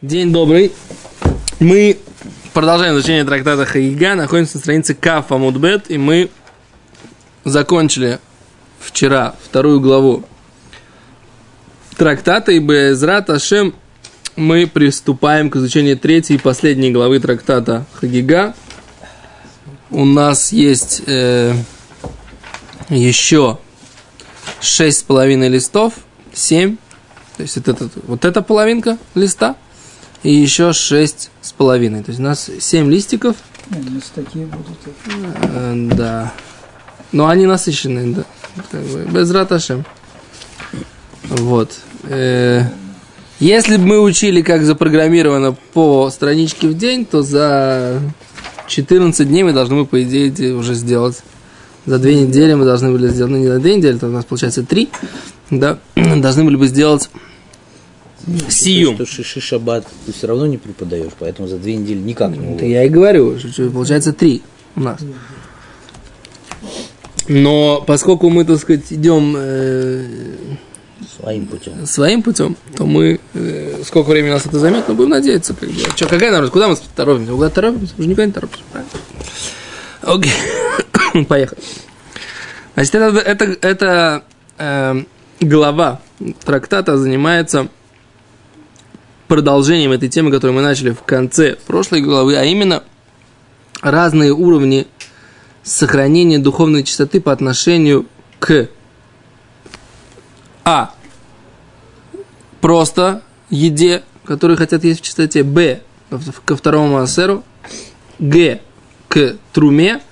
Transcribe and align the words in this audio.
День 0.00 0.32
добрый. 0.32 0.70
Мы 1.58 1.98
продолжаем 2.54 2.94
изучение 2.94 3.24
трактата 3.24 3.64
Хаига. 3.64 4.14
Находимся 4.14 4.58
на 4.58 4.60
странице 4.60 4.94
Каф 4.94 5.32
Амудбет. 5.32 5.90
И 5.90 5.98
мы 5.98 6.30
закончили 7.42 8.20
вчера 8.78 9.34
вторую 9.42 9.80
главу 9.80 10.22
трактата. 11.96 12.52
И 12.52 12.60
Безрат 12.60 13.28
Ашем 13.28 13.74
мы 14.36 14.68
приступаем 14.68 15.50
к 15.50 15.56
изучению 15.56 15.98
третьей 15.98 16.36
и 16.36 16.38
последней 16.38 16.92
главы 16.92 17.18
трактата 17.18 17.84
Хагига. 17.94 18.54
У 19.90 20.04
нас 20.04 20.52
есть 20.52 21.02
э, 21.06 21.54
еще 22.88 23.58
шесть 24.60 24.98
с 25.00 25.02
половиной 25.02 25.48
листов, 25.48 25.94
семь. 26.32 26.76
То 27.36 27.42
есть 27.42 27.56
это, 27.56 27.76
вот 28.06 28.24
эта 28.24 28.42
половинка 28.42 28.96
листа– 29.16 29.56
и 30.22 30.32
еще 30.32 30.72
шесть 30.72 31.30
с 31.40 31.52
половиной. 31.52 32.02
То 32.02 32.10
есть 32.10 32.20
у 32.20 32.24
нас 32.24 32.50
семь 32.60 32.90
листиков. 32.90 33.36
Такие 34.14 34.46
будут. 34.46 34.78
Э, 35.42 35.74
да. 35.92 36.32
Но 37.12 37.28
они 37.28 37.46
насыщенные, 37.46 38.14
да. 38.14 38.24
Как 38.70 38.82
бы, 38.82 39.04
без 39.04 39.30
раташем. 39.30 39.84
Вот. 41.24 41.72
Э, 42.04 42.64
если 43.40 43.76
бы 43.76 43.84
мы 43.84 44.00
учили, 44.00 44.42
как 44.42 44.64
запрограммировано 44.64 45.56
по 45.72 46.10
страничке 46.10 46.68
в 46.68 46.74
день, 46.76 47.04
то 47.04 47.22
за 47.22 48.00
14 48.66 49.28
дней 49.28 49.44
мы 49.44 49.52
должны 49.52 49.76
бы, 49.76 49.86
по 49.86 50.02
идее, 50.02 50.54
уже 50.54 50.74
сделать. 50.74 51.22
За 51.86 51.98
две 51.98 52.14
недели 52.16 52.54
мы 52.54 52.64
должны 52.64 52.90
были 52.90 53.08
сделать, 53.08 53.32
ну 53.32 53.38
не 53.38 53.46
за 53.46 53.60
две 53.60 53.76
недели, 53.76 53.96
то 53.96 54.08
у 54.08 54.10
нас 54.10 54.24
получается 54.24 54.62
три, 54.62 54.90
да, 55.50 55.78
должны 55.94 56.44
были 56.44 56.56
бы 56.56 56.66
сделать 56.66 57.08
Сиюм. 58.48 58.94
Что 58.94 59.06
шиши 59.06 59.40
шаббат 59.40 59.86
ты 60.06 60.12
все 60.12 60.26
равно 60.26 60.46
не 60.46 60.58
преподаешь, 60.58 61.12
поэтому 61.18 61.48
за 61.48 61.58
две 61.58 61.76
недели 61.76 61.98
никак 61.98 62.36
не 62.36 62.54
Это 62.54 62.64
я 62.64 62.84
и 62.84 62.88
говорю, 62.88 63.38
что 63.38 63.70
получается 63.70 64.12
три 64.12 64.42
у 64.76 64.80
нас. 64.80 65.00
Но 67.28 67.84
поскольку 67.86 68.30
мы, 68.30 68.44
так 68.44 68.58
сказать, 68.58 68.90
идем 68.90 69.34
э, 69.36 70.06
своим 71.20 71.46
путем. 71.46 71.86
своим 71.86 72.22
путем, 72.22 72.56
то 72.74 72.86
мы, 72.86 73.20
э, 73.34 73.82
сколько 73.84 74.10
времени 74.10 74.30
нас 74.30 74.46
это 74.46 74.58
займет, 74.58 74.88
но 74.88 74.94
будем 74.94 75.10
надеяться. 75.10 75.52
Как 75.54 75.68
бы. 75.68 75.76
Че, 75.94 76.06
какая 76.06 76.30
народ? 76.30 76.50
Куда 76.50 76.68
мы 76.68 76.76
торопимся? 76.96 77.32
Куда 77.32 77.50
торопимся? 77.50 77.92
Мы 77.98 78.04
же 78.04 78.08
никуда 78.08 78.26
не 78.26 78.32
торопимся. 78.32 78.64
Окей. 80.00 80.32
Поехали. 81.28 81.60
Значит, 82.74 82.94
это, 82.94 83.18
это, 83.18 83.44
это 83.60 84.24
э, 84.56 85.02
глава 85.40 86.00
трактата 86.44 86.96
занимается 86.96 87.68
продолжением 89.28 89.92
этой 89.92 90.08
темы, 90.08 90.30
которую 90.30 90.56
мы 90.56 90.62
начали 90.62 90.90
в 90.90 91.02
конце 91.02 91.56
прошлой 91.66 92.00
главы, 92.00 92.36
а 92.36 92.44
именно 92.44 92.82
разные 93.82 94.32
уровни 94.32 94.86
сохранения 95.62 96.38
духовной 96.38 96.82
чистоты 96.82 97.20
по 97.20 97.30
отношению 97.30 98.06
к 98.40 98.68
А. 100.64 100.92
Просто 102.60 103.22
еде, 103.50 104.02
которую 104.24 104.56
хотят 104.56 104.84
есть 104.84 105.00
в 105.00 105.02
чистоте. 105.04 105.42
Б. 105.42 105.80
Ко 106.44 106.56
второму 106.56 106.94
массеру. 106.94 107.44
Г. 108.18 108.60
К 109.08 109.36
труме, 109.52 110.02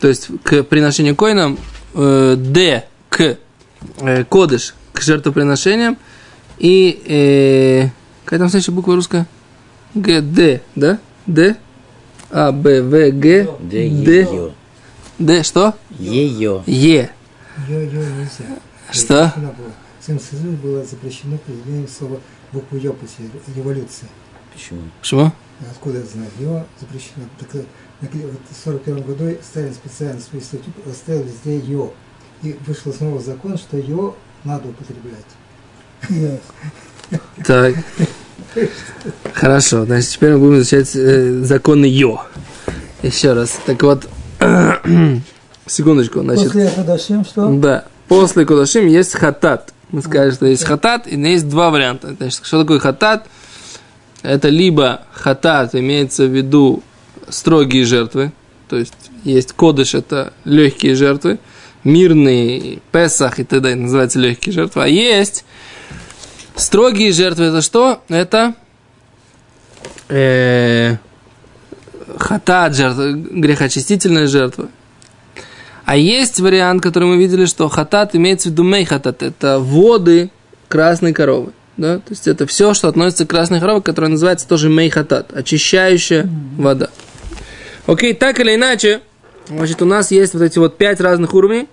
то 0.00 0.08
есть 0.08 0.28
к 0.42 0.62
приношению 0.62 1.16
коинам. 1.16 1.58
Э, 1.94 2.36
Д. 2.38 2.86
К 3.10 3.36
э, 4.00 4.24
кодыш, 4.24 4.74
к 4.92 5.00
жертвоприношениям. 5.02 5.98
И 6.58 7.02
э, 7.06 7.88
Какая 8.26 8.40
там 8.40 8.48
следующая 8.48 8.72
буква 8.72 8.96
русская? 8.96 9.24
Г, 9.94 10.20
Д, 10.20 10.60
да? 10.74 10.98
Д, 11.26 11.56
А, 12.32 12.50
Б, 12.50 12.82
В, 12.82 13.10
Г, 13.12 13.48
Д, 13.60 14.52
Д, 15.20 15.42
что? 15.44 15.74
Ее. 15.90 16.64
Е. 16.66 17.10
Ее 17.68 17.86
нельзя. 17.86 18.58
Что? 18.90 19.32
В 20.00 20.04
Советском 20.04 20.38
Союзе 20.40 20.56
было 20.56 20.84
запрещено 20.84 21.38
произведение 21.38 21.86
слова 21.86 22.20
букву 22.50 22.76
Ё 22.76 22.94
после 22.94 23.26
революции. 23.54 24.08
Почему? 24.52 24.80
Почему? 25.00 25.32
Откуда 25.70 25.98
это 25.98 26.10
знать? 26.10 26.30
Ё 26.40 26.66
запрещено. 26.80 27.26
Так, 27.38 27.54
э, 27.54 27.62
вот 28.00 28.10
в 28.10 28.66
1941 28.66 29.02
году 29.04 29.38
Сталин 29.40 29.72
специально 29.72 30.20
свой 30.20 30.42
статью 30.42 30.72
оставил 30.90 31.22
везде 31.22 31.58
Ё. 31.58 31.92
И 32.42 32.56
вышел 32.66 32.92
снова 32.92 33.20
закон, 33.20 33.56
что 33.56 33.76
Ё 33.76 34.16
надо 34.42 34.68
употреблять. 34.68 35.24
Так. 37.44 37.74
Хорошо, 39.34 39.84
значит, 39.84 40.10
теперь 40.10 40.32
мы 40.32 40.38
будем 40.38 40.60
изучать 40.60 40.90
э, 40.94 41.42
законы 41.42 41.86
Йо. 41.86 42.22
Еще 43.02 43.32
раз. 43.32 43.58
Так 43.66 43.82
вот, 43.82 44.08
секундочку. 45.66 46.20
Значит, 46.20 46.52
После 46.52 46.70
Кудашим 46.70 47.24
что? 47.24 47.48
Да. 47.48 47.84
После 48.08 48.46
Кудашим 48.46 48.86
есть 48.86 49.14
хатат. 49.14 49.72
Мы 49.90 50.02
сказали, 50.02 50.30
что 50.30 50.46
есть 50.46 50.64
хатат, 50.64 51.06
и 51.06 51.16
есть 51.16 51.48
два 51.48 51.70
варианта. 51.70 52.14
Значит, 52.14 52.40
что 52.44 52.62
такое 52.62 52.78
хатат? 52.78 53.26
Это 54.22 54.48
либо 54.48 55.02
хатат, 55.12 55.74
имеется 55.74 56.24
в 56.24 56.34
виду 56.36 56.82
строгие 57.28 57.84
жертвы, 57.84 58.32
то 58.68 58.76
есть 58.76 58.94
есть 59.24 59.52
кодыш, 59.52 59.94
это 59.94 60.32
легкие 60.44 60.94
жертвы, 60.94 61.38
мирные, 61.84 62.80
песах 62.92 63.38
и 63.38 63.44
т.д. 63.44 63.74
называются 63.74 64.18
легкие 64.18 64.52
жертвы, 64.52 64.82
а 64.82 64.88
есть 64.88 65.44
Строгие 66.56 67.12
жертвы 67.12 67.46
это 67.46 67.60
что? 67.60 68.02
Это 68.08 68.54
э, 70.08 70.96
хатат 72.16 72.74
жертва, 72.74 73.12
грехочистительная 73.12 74.26
жертва. 74.26 74.68
А 75.84 75.96
есть 75.96 76.40
вариант, 76.40 76.82
который 76.82 77.04
мы 77.08 77.18
видели, 77.18 77.44
что 77.44 77.68
хатат 77.68 78.16
имеется 78.16 78.48
в 78.48 78.52
виду 78.52 78.64
мей 78.64 78.84
хатат. 78.84 79.22
Это 79.22 79.60
воды 79.60 80.30
красной 80.68 81.12
коровы. 81.12 81.52
Да? 81.76 81.98
То 81.98 82.10
есть 82.10 82.26
это 82.26 82.46
все, 82.46 82.72
что 82.72 82.88
относится 82.88 83.26
к 83.26 83.30
красной 83.30 83.60
корове, 83.60 83.82
которая 83.82 84.10
называется 84.10 84.48
тоже 84.48 84.70
мей 84.70 84.88
хатат, 84.88 85.32
очищающая 85.36 86.28
вода. 86.56 86.88
Окей, 87.86 88.14
так 88.14 88.40
или 88.40 88.54
иначе, 88.54 89.02
значит, 89.46 89.82
у 89.82 89.84
нас 89.84 90.10
есть 90.10 90.32
вот 90.32 90.42
эти 90.42 90.58
вот 90.58 90.78
пять 90.78 91.00
разных 91.00 91.34
уровней. 91.34 91.68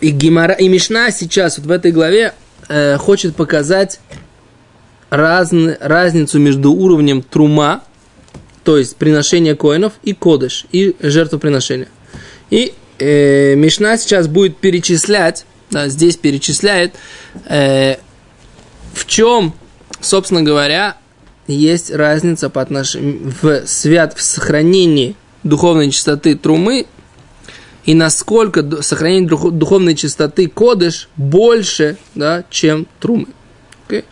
И, 0.00 0.10
Гимара, 0.10 0.52
и 0.52 0.68
Мишна 0.68 1.10
сейчас 1.10 1.56
вот 1.56 1.68
в 1.68 1.70
этой 1.70 1.90
главе 1.92 2.34
э, 2.68 2.96
хочет 2.98 3.36
показать 3.36 4.00
разн, 5.10 5.70
разницу 5.80 6.38
между 6.38 6.72
уровнем 6.72 7.22
трума, 7.22 7.82
то 8.64 8.76
есть 8.76 8.96
приношение 8.96 9.54
коинов, 9.54 9.94
и 10.02 10.12
кодыш, 10.12 10.66
и 10.72 10.96
жертвоприношения. 11.00 11.88
И 12.50 12.74
э, 12.98 13.54
Мишна 13.54 13.96
сейчас 13.96 14.28
будет 14.28 14.56
перечислять, 14.56 15.46
да, 15.70 15.88
здесь 15.88 16.16
перечисляет, 16.16 16.94
э, 17.48 17.96
в 18.94 19.06
чем, 19.06 19.54
собственно 20.00 20.42
говоря, 20.42 20.96
есть 21.46 21.92
разница 21.92 22.50
по 22.50 22.60
отношению 22.60 23.32
в 23.40 23.66
свят 23.66 24.14
в 24.16 24.22
сохранении 24.22 25.14
духовной 25.44 25.90
чистоты 25.90 26.34
трумы 26.34 26.86
и 27.86 27.94
насколько 27.94 28.82
сохранение 28.82 29.28
духовной 29.28 29.94
чистоты 29.94 30.48
кодыш 30.48 31.08
больше, 31.16 31.96
да, 32.14 32.44
чем 32.50 32.86
трумы. 33.00 33.28
Okay? 33.88 34.04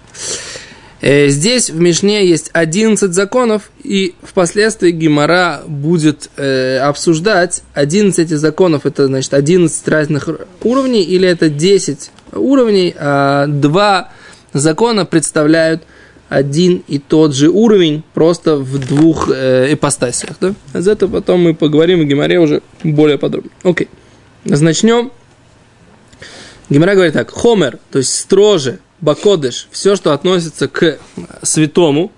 Э, 1.01 1.29
здесь 1.29 1.71
в 1.71 1.79
Мишне 1.79 2.27
есть 2.27 2.51
11 2.53 3.13
законов, 3.13 3.71
и 3.83 4.15
впоследствии 4.23 4.93
Гимара 4.93 5.63
будет 5.67 6.31
э, 6.37 6.79
обсуждать 6.79 7.63
11 7.75 8.21
этих 8.21 8.39
законов, 8.39 8.87
это 8.87 9.07
значит 9.09 9.35
11 9.35 9.89
разных 9.89 10.29
уровней, 10.63 11.03
или 11.03 11.29
это 11.29 11.51
10 11.51 12.11
уровней, 12.33 12.95
а 12.97 13.47
два 13.49 14.13
закона 14.53 15.05
представляют 15.05 15.83
один 16.29 16.83
и 16.89 16.99
тот 16.99 17.35
же 17.35 17.49
уровень, 17.49 18.03
просто 18.15 18.57
в 18.57 18.79
двух 18.79 19.31
э, 19.31 19.73
ипостасях. 19.73 20.37
Да? 20.41 20.55
За 20.73 20.93
это 20.93 21.07
потом 21.09 21.43
мы 21.43 21.55
поговорим 21.55 22.01
в 22.01 22.05
Гимаре 22.05 22.41
уже 22.41 22.63
более 22.83 23.19
подробно. 23.19 23.51
Окей. 23.63 23.89
Начнем. 24.45 25.13
Гимара 26.71 26.95
говорит 26.95 27.15
так. 27.15 27.31
Хомер, 27.31 27.79
то 27.91 27.99
есть 27.99 28.15
строже, 28.15 28.81
бакодыш, 29.01 29.69
все, 29.71 29.97
что 29.97 30.13
относится 30.13 30.67
к 30.67 30.99
святому, 31.43 32.11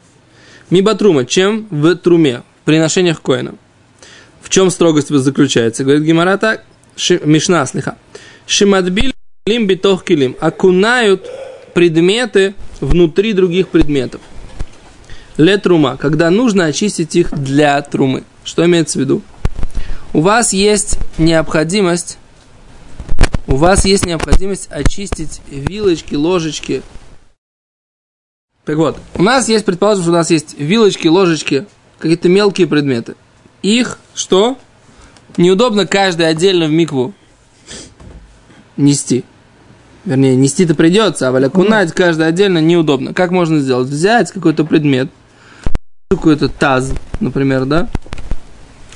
мибатрума, 0.70 1.24
чем 1.24 1.66
в 1.70 1.94
труме, 1.96 2.42
в 2.62 2.64
приношениях 2.64 3.20
коина. 3.20 3.54
В 4.40 4.48
чем 4.48 4.70
строгость 4.70 5.08
заключается? 5.08 5.82
Говорит 5.82 6.04
Гимара 6.04 6.36
так. 6.38 6.64
Мишна 7.24 7.66
слиха. 7.66 7.96
Шимадбиль 8.46 9.12
лим 9.46 9.66
битох 9.66 10.04
килим. 10.04 10.36
Окунают 10.38 11.28
предметы 11.76 12.54
внутри 12.80 13.34
других 13.34 13.68
предметов. 13.68 14.22
Ле 15.36 15.58
трума, 15.58 15.98
когда 15.98 16.30
нужно 16.30 16.64
очистить 16.64 17.14
их 17.16 17.38
для 17.38 17.82
трумы. 17.82 18.24
Что 18.44 18.64
имеется 18.64 18.96
в 18.96 19.02
виду? 19.02 19.20
У 20.14 20.22
вас 20.22 20.54
есть 20.54 20.98
необходимость, 21.18 22.16
у 23.46 23.56
вас 23.56 23.84
есть 23.84 24.06
необходимость 24.06 24.68
очистить 24.70 25.42
вилочки, 25.50 26.14
ложечки 26.14 26.80
Так 28.64 28.78
вот, 28.78 28.98
у 29.14 29.22
нас 29.22 29.46
есть, 29.50 29.66
предположим, 29.66 30.02
что 30.02 30.12
у 30.12 30.14
нас 30.14 30.30
есть 30.30 30.58
вилочки, 30.58 31.08
ложечки, 31.08 31.66
какие-то 31.98 32.30
мелкие 32.30 32.66
предметы. 32.66 33.16
Их 33.60 33.98
что? 34.14 34.56
Неудобно 35.36 35.86
каждый 35.86 36.26
отдельно 36.26 36.68
в 36.68 36.70
микву 36.70 37.12
нести. 38.78 39.26
Вернее, 40.06 40.36
нести-то 40.36 40.76
придется, 40.76 41.28
а 41.28 41.36
окунать 41.36 41.92
каждый 41.92 42.28
отдельно 42.28 42.58
неудобно. 42.58 43.12
Как 43.12 43.32
можно 43.32 43.58
сделать? 43.58 43.88
Взять 43.88 44.30
какой-то 44.30 44.64
предмет, 44.64 45.10
какой-то 46.08 46.48
таз, 46.48 46.92
например, 47.18 47.64
да? 47.64 47.88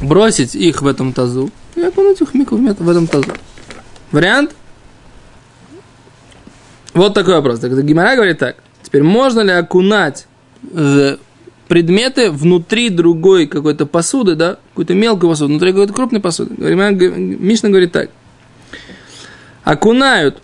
Бросить 0.01 0.55
их 0.55 0.83
в 0.83 0.87
этом 0.87 1.13
тазу 1.13 1.51
и 1.75 1.83
окунуть 1.83 2.21
их 2.21 2.31
в 2.31 2.35
микву 2.35 2.57
в 2.57 2.89
этом 2.89 3.09
тазу. 3.09 3.33
Вариант? 4.13 4.53
Вот 6.95 7.13
такой 7.13 7.35
вопрос. 7.35 7.59
Так 7.59 7.73
Гимара 7.85 8.15
говорит 8.15 8.39
так. 8.39 8.57
Теперь 8.83 9.03
можно 9.03 9.41
ли 9.41 9.51
окунать 9.51 10.29
э, 10.73 11.17
предметы 11.67 12.31
внутри 12.31 12.89
другой 12.89 13.47
какой-то 13.47 13.85
посуды, 13.85 14.37
да, 14.37 14.59
какой-то 14.71 14.95
мелкой 14.95 15.29
посуды, 15.29 15.51
внутри 15.51 15.73
какой-то 15.73 15.93
крупной 15.93 16.21
посуды? 16.21 16.55
Мишна 16.57 17.69
говорит 17.69 17.91
так. 17.91 18.11
Окунают 19.65 20.41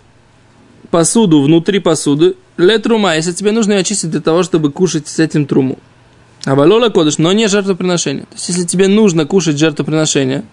посуду 0.97 1.43
внутри 1.43 1.79
посуды, 1.79 2.37
ле 2.57 2.79
трума, 2.79 3.17
если 3.17 3.33
тебе 3.33 3.53
нужно 3.53 3.73
ее 3.73 3.81
очистить 3.81 4.11
для 4.11 4.23
того, 4.23 4.43
чтобы 4.43 4.73
кушать 4.73 5.09
с 5.09 5.19
этим 5.19 5.45
труму. 5.45 5.79
А 6.47 6.55
валола 6.55 6.89
кодыш, 6.89 7.19
но 7.19 7.35
не 7.35 7.49
жертвоприношение. 7.49 8.23
То 8.23 8.33
есть, 8.33 8.49
если 8.49 8.65
тебе 8.65 8.89
нужно 8.89 9.27
кушать 9.27 9.59
жертвоприношение 9.59 10.45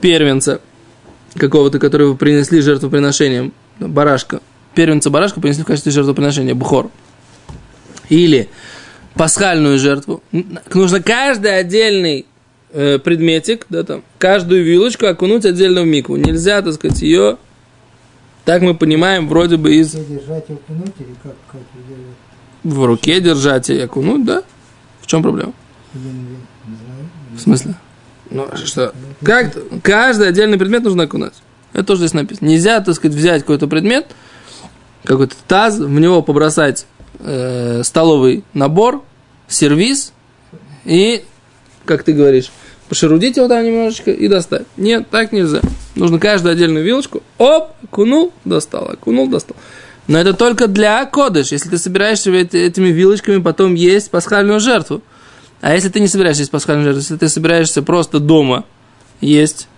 первенца 0.00 0.60
какого-то, 1.34 1.80
который 1.80 2.06
вы 2.06 2.16
принесли 2.16 2.60
жертвоприношением, 2.60 3.52
барашка, 3.80 4.40
первенца 4.76 5.10
барашка 5.10 5.40
принесли 5.40 5.64
в 5.64 5.66
качестве 5.66 5.90
жертвоприношения, 5.90 6.54
бухор, 6.54 6.88
или 8.08 8.48
пасхальную 9.14 9.80
жертву, 9.80 10.22
нужно 10.72 11.02
каждый 11.02 11.58
отдельный 11.58 12.24
э, 12.70 13.00
предметик, 13.00 13.66
да, 13.68 13.82
там, 13.82 14.04
каждую 14.18 14.62
вилочку 14.62 15.06
окунуть 15.06 15.44
отдельно 15.44 15.82
в 15.82 15.86
микву. 15.86 16.14
Нельзя, 16.14 16.62
так 16.62 16.74
сказать, 16.74 17.02
ее, 17.02 17.38
так 18.44 18.62
мы 18.62 18.74
понимаем, 18.74 19.28
вроде 19.28 19.56
бы 19.56 19.74
из... 19.74 19.92
Держать 19.92 20.44
и 20.48 20.52
окунуть 20.54 20.94
или 20.98 21.14
как, 21.22 21.34
как? 21.50 21.60
В 22.64 22.84
руке 22.84 23.20
держать 23.20 23.70
и 23.70 23.78
окунуть, 23.78 24.24
да? 24.24 24.42
В 25.00 25.06
чем 25.06 25.22
проблема? 25.22 25.52
В 25.92 27.40
смысле? 27.40 27.74
Ну, 28.30 28.48
что? 28.64 28.94
Как, 29.22 29.54
каждый 29.82 30.28
отдельный 30.28 30.58
предмет 30.58 30.82
нужно 30.82 31.04
окунать. 31.04 31.34
Это 31.72 31.84
тоже 31.84 32.00
здесь 32.00 32.14
написано. 32.14 32.48
Нельзя, 32.48 32.80
так 32.80 32.94
сказать, 32.94 33.16
взять 33.16 33.42
какой-то 33.42 33.66
предмет, 33.66 34.14
какой-то 35.04 35.34
таз, 35.46 35.78
в 35.78 36.00
него 36.00 36.22
побросать 36.22 36.86
э, 37.20 37.82
столовый 37.84 38.44
набор, 38.54 39.02
сервис 39.48 40.12
и, 40.84 41.24
как 41.84 42.02
ты 42.02 42.12
говоришь, 42.12 42.50
пошерудить 42.88 43.36
его 43.36 43.48
там 43.48 43.64
немножечко 43.64 44.10
и 44.10 44.28
достать. 44.28 44.66
Нет, 44.76 45.08
так 45.10 45.32
нельзя. 45.32 45.60
Нужно 45.94 46.18
каждую 46.18 46.52
отдельную 46.52 46.84
вилочку, 46.84 47.22
оп, 47.38 47.72
окунул, 47.84 48.32
достал, 48.44 48.90
окунул, 48.90 49.28
достал. 49.28 49.56
Но 50.08 50.18
это 50.18 50.34
только 50.34 50.66
для 50.66 51.04
кодыш, 51.04 51.52
если 51.52 51.68
ты 51.68 51.78
собираешься 51.78 52.30
этими 52.32 52.88
вилочками 52.88 53.40
потом 53.40 53.74
есть 53.74 54.10
пасхальную 54.10 54.58
жертву. 54.58 55.02
А 55.60 55.74
если 55.74 55.90
ты 55.90 56.00
не 56.00 56.08
собираешься 56.08 56.42
есть 56.42 56.50
пасхальную 56.50 56.86
жертву, 56.86 57.00
если 57.00 57.16
ты 57.16 57.28
собираешься 57.28 57.82
просто 57.82 58.18
дома 58.18 58.64
есть 59.20 59.68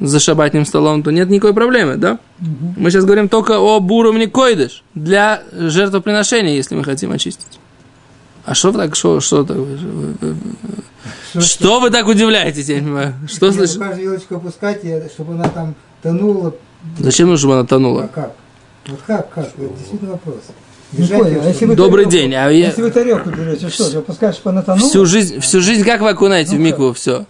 за 0.00 0.20
шабатным 0.20 0.64
столом, 0.64 1.02
то 1.02 1.10
нет 1.10 1.28
никакой 1.28 1.54
проблемы, 1.54 1.96
да? 1.96 2.18
Угу. 2.40 2.74
Мы 2.76 2.90
сейчас 2.90 3.04
говорим 3.04 3.28
только 3.28 3.56
об 3.56 3.90
уровне 3.90 4.28
койдыш 4.28 4.84
для 4.94 5.42
жертвоприношения, 5.52 6.54
если 6.54 6.74
мы 6.74 6.84
хотим 6.84 7.10
очистить. 7.10 7.58
А 8.44 8.54
что 8.54 8.72
вы 8.72 8.78
так, 8.78 8.94
что, 8.94 9.20
что 9.20 9.44
так? 9.44 9.56
Что, 11.30 11.40
что 11.40 11.80
вы 11.80 11.90
так 11.90 12.06
удивляетесь, 12.06 12.68
я 12.68 12.76
не 12.76 12.82
понимаю? 12.82 13.14
Что 13.26 13.50
слышишь? 13.50 13.76
Каждую 13.78 14.10
вилочку 14.10 14.36
опускать, 14.36 14.80
чтобы 15.12 15.34
она 15.34 15.48
там 15.48 15.74
тонула. 16.02 16.54
Зачем 16.98 17.28
нужно, 17.28 17.38
чтобы 17.38 17.54
она 17.54 17.66
тонула? 17.66 18.04
А 18.04 18.08
как? 18.08 18.32
Вот 18.86 19.00
как, 19.06 19.32
как? 19.32 19.46
Это 19.46 19.74
действительно 19.78 20.12
вопрос. 20.12 20.36
А 20.96 20.96
если 20.96 21.64
вы 21.64 21.74
Добрый 21.74 22.04
тарелку, 22.04 22.10
день. 22.10 22.34
А 22.34 22.50
я... 22.50 22.66
Если 22.68 22.82
вы 22.82 22.90
тарелку 22.90 23.30
берете, 23.30 23.68
что, 23.68 23.84
вы 23.90 23.98
опускаешь, 23.98 24.34
чтобы 24.36 24.50
она 24.50 24.62
тонула? 24.62 24.88
Всю 24.88 25.06
жизнь, 25.06 25.40
всю 25.40 25.60
жизнь 25.60 25.82
как 25.82 26.02
вы 26.02 26.10
окунаете 26.10 26.52
ну, 26.52 26.58
в 26.58 26.60
микву 26.60 26.92
все? 26.92 27.26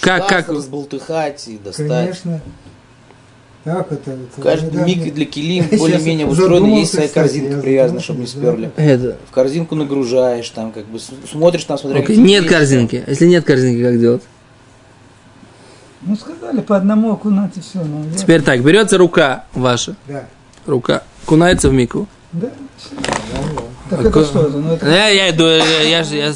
Как, 0.00 0.28
как? 0.28 0.48
Разболтыхать 0.48 1.48
и 1.48 1.58
достать. 1.58 1.88
Конечно. 1.88 2.40
Так, 3.64 3.92
это, 3.92 4.12
это 4.12 4.20
в 4.36 4.42
каждом 4.42 4.86
микве 4.86 5.10
для 5.10 5.24
килим 5.24 5.66
более-менее 5.78 6.26
устроены, 6.26 6.78
есть 6.78 6.94
своя 6.94 7.08
корзинка 7.08 7.60
привязана, 7.60 8.00
чтобы 8.00 8.20
не 8.20 8.26
сперли. 8.26 8.70
Это. 8.76 9.16
В 9.28 9.34
корзинку 9.34 9.74
нагружаешь, 9.74 10.48
там 10.50 10.72
как 10.72 10.86
бы 10.86 10.98
смотришь 10.98 11.64
там, 11.64 11.76
смотря 11.76 12.00
okay. 12.00 12.16
Нет 12.16 12.44
есть. 12.44 12.54
корзинки. 12.54 13.04
Если 13.06 13.26
нет 13.26 13.44
корзинки, 13.44 13.82
как 13.82 14.00
делать? 14.00 14.22
Ну, 16.02 16.16
сказали, 16.16 16.60
по 16.60 16.76
одному 16.76 17.12
окунать 17.12 17.56
и 17.56 17.60
все. 17.60 17.82
Ну, 17.82 18.04
Теперь 18.16 18.42
так, 18.42 18.62
берется 18.62 18.96
рука 18.96 19.44
ваша. 19.52 19.96
Да. 20.06 20.24
Рука. 20.64 21.02
Кунается 21.26 21.68
в 21.68 21.72
мику. 21.72 22.06
Да. 22.32 22.50
Так 23.90 24.00
это 24.04 24.24
что 24.24 24.42
это? 24.42 24.58
Ну, 24.58 24.74
это... 24.74 24.86
Я, 24.86 25.08
я, 25.08 25.30
иду, 25.30 25.44
я, 25.44 25.82
я, 25.82 26.00
я, 26.00 26.32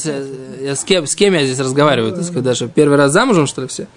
я, 0.61 0.75
с, 0.75 0.85
кем, 0.85 1.07
с 1.07 1.15
кем 1.15 1.35
я 1.35 1.45
здесь 1.45 1.59
разговариваю? 1.59 2.13
Так 2.15 2.25
сказать, 2.25 2.45
даже 2.45 2.69
первый 2.69 2.97
раз 2.97 3.13
замужем, 3.13 3.47
что 3.47 3.63
ли, 3.63 3.69
все? 3.69 3.83
Да, 3.83 3.89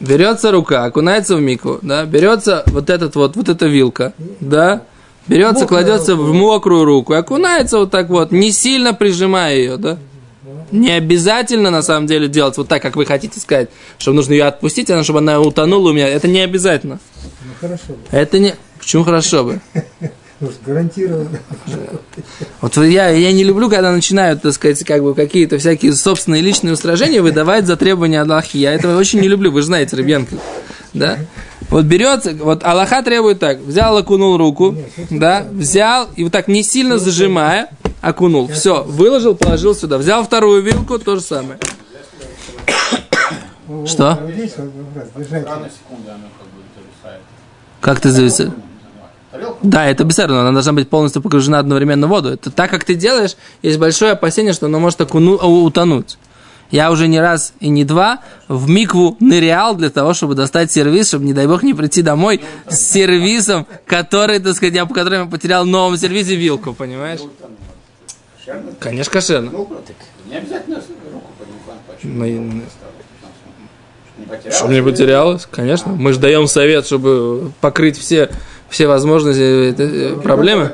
берется 0.00 0.50
рука, 0.50 0.84
окунается 0.84 1.36
в 1.36 1.40
мику, 1.40 1.78
да, 1.82 2.04
берется 2.04 2.64
вот 2.66 2.90
этот 2.90 3.14
вот, 3.16 3.36
вот 3.36 3.48
эта 3.48 3.66
вилка, 3.66 4.12
да, 4.40 4.82
берется, 5.26 5.66
кладется 5.66 6.16
в 6.16 6.32
мокрую 6.32 6.84
руку 6.84 7.14
окунается 7.14 7.78
вот 7.78 7.90
так 7.90 8.08
вот, 8.08 8.32
не 8.32 8.52
сильно 8.52 8.94
прижимая 8.94 9.56
ее, 9.56 9.76
да. 9.76 9.98
Не 10.72 10.92
обязательно, 10.92 11.70
на 11.70 11.82
самом 11.82 12.06
деле, 12.06 12.28
делать 12.28 12.56
вот 12.56 12.66
так, 12.66 12.80
как 12.80 12.96
вы 12.96 13.04
хотите 13.04 13.38
сказать, 13.38 13.68
чтобы 13.98 14.16
нужно 14.16 14.32
ее 14.32 14.44
отпустить, 14.44 14.90
она, 14.90 15.04
чтобы 15.04 15.18
она 15.18 15.38
утонула 15.38 15.90
у 15.90 15.92
меня. 15.92 16.08
Это 16.08 16.28
не 16.28 16.40
обязательно. 16.40 16.98
Ну, 17.22 17.50
хорошо. 17.60 17.94
Это 18.10 18.38
не... 18.38 18.54
Почему 18.78 19.04
хорошо 19.04 19.44
бы? 19.44 19.60
Гарантированно. 20.64 21.38
Вот 22.60 22.76
я, 22.76 23.08
я 23.08 23.32
не 23.32 23.44
люблю, 23.44 23.68
когда 23.68 23.92
начинают, 23.92 24.42
так 24.42 24.52
сказать, 24.52 24.82
как 24.84 25.02
бы 25.02 25.14
какие-то 25.14 25.58
всякие 25.58 25.92
собственные 25.92 26.42
личные 26.42 26.74
устражения 26.74 27.22
выдавать 27.22 27.66
за 27.66 27.76
требования 27.76 28.22
Аллахи. 28.22 28.56
Я 28.56 28.72
этого 28.72 28.98
очень 28.98 29.20
не 29.20 29.28
люблю, 29.28 29.50
вы 29.50 29.60
же 29.60 29.66
знаете, 29.66 29.96
Рыбьянка. 29.96 30.36
Да? 30.94 31.18
Вот 31.70 31.84
берется, 31.86 32.32
вот 32.34 32.64
Аллаха 32.64 33.02
требует 33.02 33.38
так, 33.38 33.60
взял, 33.60 33.96
окунул 33.96 34.36
руку, 34.36 34.76
да, 35.08 35.46
взял 35.50 36.08
и 36.16 36.24
вот 36.24 36.32
так 36.32 36.48
не 36.48 36.62
сильно 36.62 36.98
зажимая, 36.98 37.70
окунул. 38.02 38.48
Все, 38.48 38.82
выложил, 38.82 39.34
положил 39.34 39.74
сюда. 39.74 39.96
Взял 39.96 40.24
вторую 40.24 40.62
вилку, 40.62 40.98
то 40.98 41.16
же 41.16 41.22
самое. 41.22 41.58
Что? 43.86 44.18
Как 47.80 48.00
ты 48.00 48.10
зависаешь? 48.10 48.50
Да, 49.62 49.86
это 49.86 50.04
беседа, 50.04 50.40
она 50.40 50.52
должна 50.52 50.72
быть 50.72 50.90
полностью 50.90 51.22
погружена 51.22 51.58
одновременно 51.58 52.06
в 52.06 52.10
воду. 52.10 52.30
Это 52.30 52.50
так, 52.50 52.70
как 52.70 52.84
ты 52.84 52.94
делаешь, 52.94 53.36
есть 53.62 53.78
большое 53.78 54.12
опасение, 54.12 54.52
что 54.52 54.66
она 54.66 54.78
может 54.78 55.00
окуну, 55.00 55.36
утонуть. 55.36 56.18
Я 56.70 56.90
уже 56.90 57.06
не 57.06 57.20
раз 57.20 57.52
и 57.60 57.68
не 57.68 57.84
два 57.84 58.20
в 58.48 58.68
микву 58.68 59.16
нырял 59.20 59.74
для 59.74 59.90
того, 59.90 60.14
чтобы 60.14 60.34
достать 60.34 60.72
сервис, 60.72 61.08
чтобы, 61.08 61.26
не 61.26 61.34
дай 61.34 61.46
бог, 61.46 61.62
не 61.62 61.74
прийти 61.74 62.00
домой 62.00 62.40
с 62.66 62.78
сервисом, 62.78 63.66
который, 63.86 64.38
так 64.38 64.54
сказать, 64.54 64.74
я, 64.74 64.86
который 64.86 65.20
я 65.20 65.26
потерял 65.26 65.64
в 65.64 65.66
новом 65.66 65.98
сервисе 65.98 66.34
вилку, 66.34 66.72
понимаешь? 66.72 67.20
Конечно, 68.80 69.12
кошерно. 69.12 69.50
Не 70.26 70.36
обязательно 70.36 70.82
руку 71.12 71.30
поднимать. 71.38 72.64
Чтобы 74.50 74.74
не 74.74 74.82
потерялось, 74.82 75.46
конечно. 75.50 75.92
Мы 75.92 76.12
же 76.12 76.20
даем 76.20 76.46
совет, 76.46 76.86
чтобы 76.86 77.52
покрыть 77.60 77.98
все 77.98 78.30
все 78.72 78.86
возможности 78.86 79.70
это, 79.70 79.82
э, 79.82 80.16
проблемы. 80.16 80.72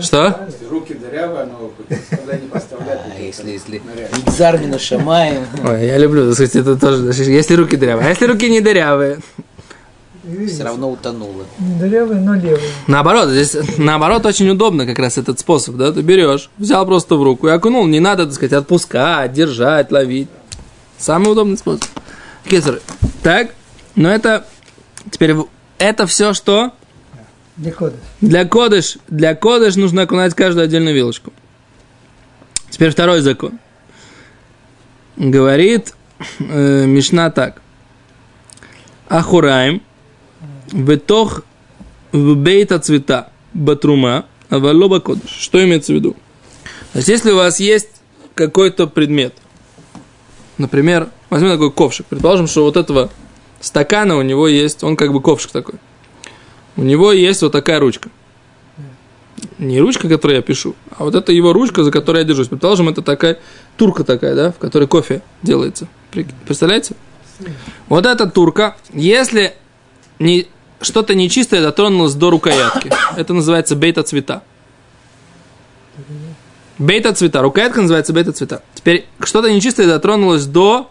Что? 0.00 0.48
Руки 0.70 0.94
дырявые, 0.94 1.44
но 1.44 1.70
куда 2.16 2.36
не 2.38 2.48
поставлять. 2.48 3.00
А 3.14 3.20
если, 3.20 3.50
если 3.50 3.82
Мигзармина 4.16 4.78
Шамаем. 4.78 5.44
Ой, 5.62 5.86
я 5.86 5.98
люблю, 5.98 6.24
так 6.24 6.34
сказать, 6.34 6.56
это 6.56 6.76
тоже, 6.76 7.12
если 7.30 7.54
руки 7.54 7.76
дырявые. 7.76 8.06
А 8.06 8.08
если 8.08 8.24
руки 8.24 8.48
не 8.48 8.62
дырявые? 8.62 9.18
Все 10.46 10.62
равно 10.64 10.90
утонуло. 10.90 11.44
Не 11.58 11.78
дырявые, 11.78 12.20
но 12.20 12.34
левые. 12.34 12.60
Наоборот, 12.86 13.28
здесь, 13.28 13.54
наоборот, 13.76 14.24
очень 14.24 14.48
удобно 14.48 14.86
как 14.86 14.98
раз 14.98 15.18
этот 15.18 15.38
способ, 15.38 15.74
да, 15.74 15.92
ты 15.92 16.00
берешь, 16.00 16.48
взял 16.56 16.86
просто 16.86 17.16
в 17.16 17.22
руку 17.22 17.48
и 17.48 17.50
окунул, 17.50 17.86
не 17.86 18.00
надо, 18.00 18.24
так 18.24 18.34
сказать, 18.34 18.54
отпускать, 18.54 19.32
держать, 19.34 19.92
ловить. 19.92 20.28
Самый 20.96 21.32
удобный 21.32 21.58
способ. 21.58 21.84
Кесар. 22.48 22.80
Так, 23.22 23.50
но 23.96 24.10
это 24.10 24.46
теперь 25.10 25.34
это 25.82 26.06
все 26.06 26.32
что? 26.34 26.72
Для 27.56 27.72
кодыш. 27.72 28.00
Для 28.20 28.44
кодыш. 28.44 28.98
Для 29.08 29.34
кодыш 29.34 29.76
нужно 29.76 30.02
окунать 30.02 30.34
каждую 30.34 30.64
отдельную 30.64 30.94
вилочку. 30.94 31.32
Теперь 32.70 32.90
второй 32.90 33.20
закон. 33.20 33.58
Говорит 35.16 35.94
э, 36.38 36.86
Мишна 36.86 37.30
так. 37.30 37.60
Ахураем 39.08 39.82
бетох 40.72 41.42
в 42.12 42.34
бейта 42.34 42.78
цвета 42.78 43.30
батрума 43.52 44.24
авалоба 44.48 45.00
кодыш. 45.00 45.30
Что 45.30 45.62
имеется 45.62 45.92
в 45.92 45.96
виду? 45.96 46.16
То 46.92 46.98
есть, 46.98 47.08
если 47.08 47.32
у 47.32 47.36
вас 47.36 47.60
есть 47.60 47.88
какой-то 48.34 48.86
предмет, 48.86 49.34
например, 50.56 51.08
возьмем 51.28 51.52
такой 51.52 51.70
ковшик, 51.70 52.06
предположим, 52.06 52.46
что 52.46 52.64
вот 52.64 52.76
этого 52.76 53.10
стакана 53.62 54.16
у 54.16 54.22
него 54.22 54.48
есть, 54.48 54.84
он 54.84 54.96
как 54.96 55.12
бы 55.12 55.22
ковшик 55.22 55.52
такой. 55.52 55.76
У 56.76 56.82
него 56.82 57.12
есть 57.12 57.40
вот 57.42 57.52
такая 57.52 57.80
ручка. 57.80 58.10
Не 59.58 59.80
ручка, 59.80 60.08
которую 60.08 60.36
я 60.36 60.42
пишу, 60.42 60.74
а 60.96 61.04
вот 61.04 61.14
это 61.14 61.32
его 61.32 61.52
ручка, 61.52 61.82
за 61.82 61.90
которой 61.90 62.18
я 62.18 62.24
держусь. 62.24 62.48
Предположим, 62.48 62.88
это 62.88 63.02
такая 63.02 63.38
турка 63.76 64.04
такая, 64.04 64.34
да, 64.34 64.52
в 64.52 64.58
которой 64.58 64.86
кофе 64.86 65.22
делается. 65.42 65.88
Представляете? 66.44 66.94
Вот 67.88 68.06
эта 68.06 68.28
турка, 68.28 68.76
если 68.92 69.54
не, 70.18 70.46
что-то 70.80 71.14
нечистое 71.14 71.62
дотронулось 71.62 72.14
до 72.14 72.30
рукоятки, 72.30 72.90
это 73.16 73.34
называется 73.34 73.74
бейта 73.74 74.02
цвета. 74.02 74.42
Бейта 76.78 77.12
цвета. 77.12 77.42
Рукоятка 77.42 77.82
называется 77.82 78.12
бейта 78.12 78.32
цвета. 78.32 78.62
Теперь 78.74 79.06
что-то 79.20 79.52
нечистое 79.52 79.86
дотронулось 79.86 80.46
до 80.46 80.90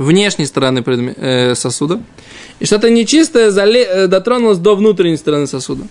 внешней 0.00 0.46
стороны 0.46 0.82
э, 0.86 1.54
сосуда. 1.54 2.02
И 2.58 2.64
что-то 2.64 2.88
нечистое 2.88 3.50
зале- 3.50 3.86
э, 3.86 4.06
дотронулось 4.06 4.58
до 4.58 4.74
внутренней 4.74 5.18
стороны 5.18 5.46
сосуда. 5.46 5.84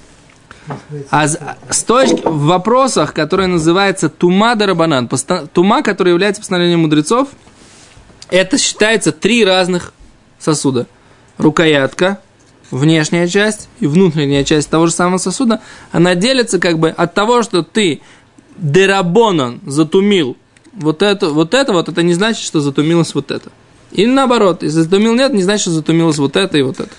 А 1.09 1.27
с, 1.27 1.83
точки, 1.83 2.21
в 2.25 2.45
вопросах, 2.45 3.13
которые 3.13 3.47
называются 3.47 4.09
тума 4.09 4.55
дарабанан, 4.55 5.09
тума, 5.53 5.81
который 5.81 6.09
является 6.09 6.41
постановлением 6.41 6.81
мудрецов, 6.81 7.29
это 8.29 8.57
считается 8.57 9.11
три 9.11 9.45
разных 9.45 9.93
сосуда. 10.39 10.87
Рукоятка, 11.37 12.19
внешняя 12.71 13.27
часть 13.27 13.67
и 13.79 13.87
внутренняя 13.87 14.43
часть 14.43 14.69
того 14.69 14.87
же 14.87 14.93
самого 14.93 15.17
сосуда, 15.17 15.61
она 15.91 16.15
делится 16.15 16.59
как 16.59 16.79
бы 16.79 16.89
от 16.89 17.13
того, 17.13 17.43
что 17.43 17.63
ты 17.63 18.01
дерабонан 18.57 19.61
затумил 19.65 20.35
вот 20.73 21.01
это, 21.01 21.29
вот 21.29 21.53
это, 21.53 21.73
вот 21.73 21.89
это 21.89 22.03
не 22.03 22.13
значит, 22.13 22.43
что 22.43 22.59
затумилось 22.59 23.15
вот 23.15 23.31
это. 23.31 23.51
Или 23.91 24.09
наоборот, 24.09 24.63
если 24.63 24.81
затумил 24.81 25.13
нет, 25.15 25.33
не 25.33 25.43
значит, 25.43 25.61
что 25.61 25.71
затумилось 25.71 26.17
вот 26.17 26.35
это 26.35 26.57
и 26.57 26.61
вот 26.61 26.79
это. 26.79 26.89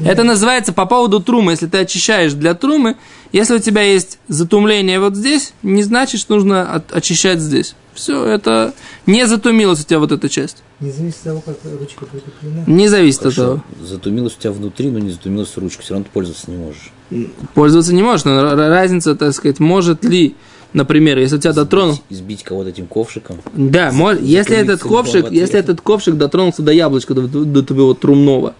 Это 0.00 0.24
называется 0.24 0.72
по 0.72 0.86
поводу 0.86 1.20
трумы. 1.20 1.52
Если 1.52 1.66
ты 1.66 1.76
очищаешь 1.78 2.32
для 2.32 2.54
трумы, 2.54 2.96
если 3.32 3.56
у 3.56 3.58
тебя 3.58 3.82
есть 3.82 4.18
затумление 4.28 4.98
вот 4.98 5.14
здесь, 5.14 5.52
не 5.62 5.82
значит, 5.82 6.20
что 6.20 6.36
нужно 6.36 6.62
от, 6.62 6.90
очищать 6.96 7.38
здесь. 7.40 7.74
Все, 7.92 8.24
это 8.24 8.72
не 9.06 9.26
затумилась 9.26 9.80
у 9.80 9.84
тебя 9.84 9.98
вот 9.98 10.10
эта 10.10 10.30
часть. 10.30 10.62
Не 10.80 10.90
зависит 10.90 11.18
от 11.18 11.22
того, 11.24 11.40
как 11.42 11.56
ручка 11.78 12.06
прикреплена. 12.06 12.64
Не 12.66 12.88
зависит 12.88 13.18
от 13.26 13.34
Хорошо, 13.34 13.42
того. 13.42 13.62
затумилось 13.86 14.34
у 14.38 14.40
тебя 14.40 14.52
внутри, 14.52 14.90
но 14.90 14.98
не 15.00 15.10
затумилась 15.10 15.54
ручка, 15.56 15.82
все 15.82 15.92
равно 15.92 16.04
ты 16.06 16.10
пользоваться 16.12 16.50
не 16.50 16.56
можешь. 16.56 16.90
Пользоваться 17.52 17.92
не 17.94 18.02
можешь, 18.02 18.24
но 18.24 18.32
ра- 18.32 18.56
разница, 18.68 19.14
так 19.14 19.34
сказать, 19.34 19.60
может 19.60 20.02
ли, 20.04 20.34
например, 20.74 21.18
если 21.18 21.36
у 21.36 21.40
тебя 21.40 21.52
дотронул... 21.52 21.98
Избить 22.10 22.42
кого-то 22.42 22.68
этим 22.68 22.86
ковшиком. 22.86 23.40
Да, 23.54 23.90
мож- 23.90 24.22
если 24.22 24.56
этот 24.56 24.82
ковшик, 24.82 25.30
если 25.30 25.58
этот 25.58 25.80
ковшик 25.80 26.16
дотронулся 26.16 26.62
до 26.62 26.72
яблочка, 26.72 27.14
до, 27.14 27.22
до 27.26 27.62
твоего 27.62 27.94
трумного, 27.94 28.54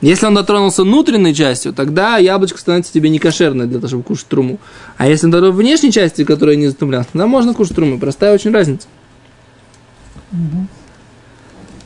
если 0.00 0.26
он 0.26 0.34
дотронулся 0.34 0.82
внутренней 0.82 1.34
частью, 1.34 1.72
тогда 1.72 2.16
яблочко 2.16 2.58
становится 2.58 2.92
тебе 2.92 3.08
не 3.08 3.18
кошерное 3.20 3.66
для 3.66 3.78
того, 3.78 3.88
чтобы 3.88 4.02
кушать 4.02 4.26
труму. 4.26 4.58
А 4.96 5.06
если 5.06 5.26
он 5.26 5.30
дотронулся 5.30 5.62
внешней 5.62 5.92
части, 5.92 6.24
которая 6.24 6.56
не 6.56 6.68
затумлялась, 6.68 7.06
тогда 7.12 7.26
можно 7.26 7.54
кушать 7.54 7.76
труму. 7.76 8.00
Простая 8.00 8.34
очень 8.34 8.52
разница. 8.52 8.88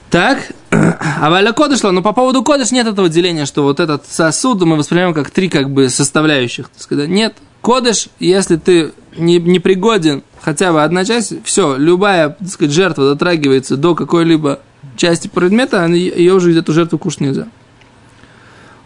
Так, 0.08 0.52
а 0.70 1.28
Валя 1.28 1.52
Кодыш, 1.52 1.82
но 1.82 2.00
по 2.00 2.14
поводу 2.14 2.42
Кодыш 2.42 2.70
нет 2.70 2.86
этого 2.86 3.10
деления, 3.10 3.44
что 3.44 3.64
вот 3.64 3.80
этот 3.80 4.06
сосуд 4.06 4.62
мы 4.62 4.76
воспринимаем 4.76 5.12
как 5.12 5.30
три 5.30 5.50
как 5.50 5.70
бы 5.70 5.90
составляющих. 5.90 6.70
Так 6.70 6.82
сказать. 6.82 7.08
Нет, 7.08 7.34
Кодыш, 7.66 8.10
если 8.20 8.58
ты 8.58 8.92
не, 9.16 9.40
не 9.40 9.58
пригоден, 9.58 10.22
хотя 10.40 10.72
бы 10.72 10.84
одна 10.84 11.04
часть, 11.04 11.44
все, 11.44 11.76
любая, 11.76 12.28
так 12.28 12.48
сказать, 12.48 12.72
жертва 12.72 13.10
дотрагивается 13.10 13.76
до 13.76 13.96
какой-либо 13.96 14.60
части 14.94 15.26
предмета, 15.26 15.84
ее 15.86 16.34
уже 16.34 16.56
эту 16.56 16.72
жертву 16.72 16.96
кушать 16.96 17.22
нельзя. 17.22 17.48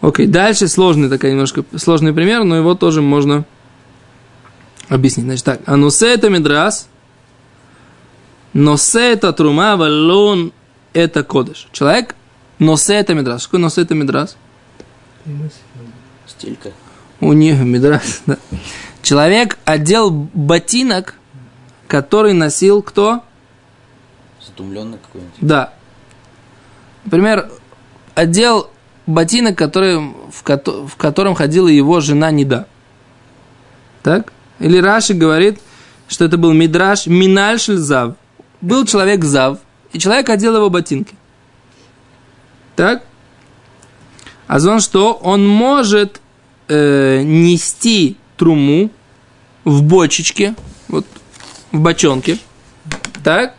Окей, 0.01 0.25
дальше 0.25 0.67
сложный 0.67 1.09
такой 1.09 1.29
немножко, 1.29 1.63
сложный 1.77 2.11
пример, 2.11 2.43
но 2.43 2.55
его 2.55 2.73
тоже 2.73 3.03
можно 3.03 3.45
объяснить. 4.89 5.27
Значит 5.27 5.45
так, 5.45 5.61
анусе 5.67 6.15
это 6.15 6.31
медрас, 6.31 6.89
носе 8.53 9.11
это 9.11 9.31
трума, 9.31 9.77
валон 9.77 10.53
это 10.93 11.21
кодыш. 11.21 11.67
Человек 11.71 12.15
носе 12.57 12.95
это 12.95 13.13
медрас. 13.13 13.43
Такое 13.43 13.59
носе 13.59 13.83
это 13.83 13.93
медрас? 13.93 14.37
Стелька. 16.25 16.71
У 17.21 17.33
нее 17.33 17.55
медрас, 17.55 18.23
да. 18.25 18.37
Человек 19.03 19.57
одел 19.65 20.09
ботинок, 20.11 21.15
который 21.87 22.33
носил 22.33 22.81
кто? 22.81 23.23
Затумленный 24.45 24.97
какой-нибудь. 24.97 25.35
Да. 25.39 25.73
Например, 27.05 27.49
одел 28.15 28.69
ботинок, 29.05 29.57
который, 29.57 29.97
в, 29.97 30.87
в 30.87 30.95
котором 30.97 31.35
ходила 31.35 31.67
его 31.67 31.99
жена 31.99 32.31
Неда. 32.31 32.67
Так? 34.03 34.33
Или 34.59 34.79
Раши 34.79 35.13
говорит, 35.13 35.59
что 36.07 36.25
это 36.25 36.37
был 36.37 36.53
Мидраш 36.53 37.07
Миналь 37.07 37.59
Зав. 37.59 38.15
Был 38.61 38.85
человек 38.85 39.23
Зав, 39.23 39.59
и 39.91 39.99
человек 39.99 40.29
одел 40.29 40.55
его 40.55 40.69
ботинки. 40.69 41.15
Так? 42.75 43.03
А 44.47 44.59
зон 44.59 44.79
что? 44.79 45.13
Он 45.13 45.47
может 45.47 46.20
э, 46.71 47.21
нести 47.23 48.15
труму 48.37 48.89
в 49.65 49.83
бочечке, 49.83 50.55
вот 50.87 51.05
в 51.71 51.79
бочонке. 51.79 52.37
Так? 53.23 53.55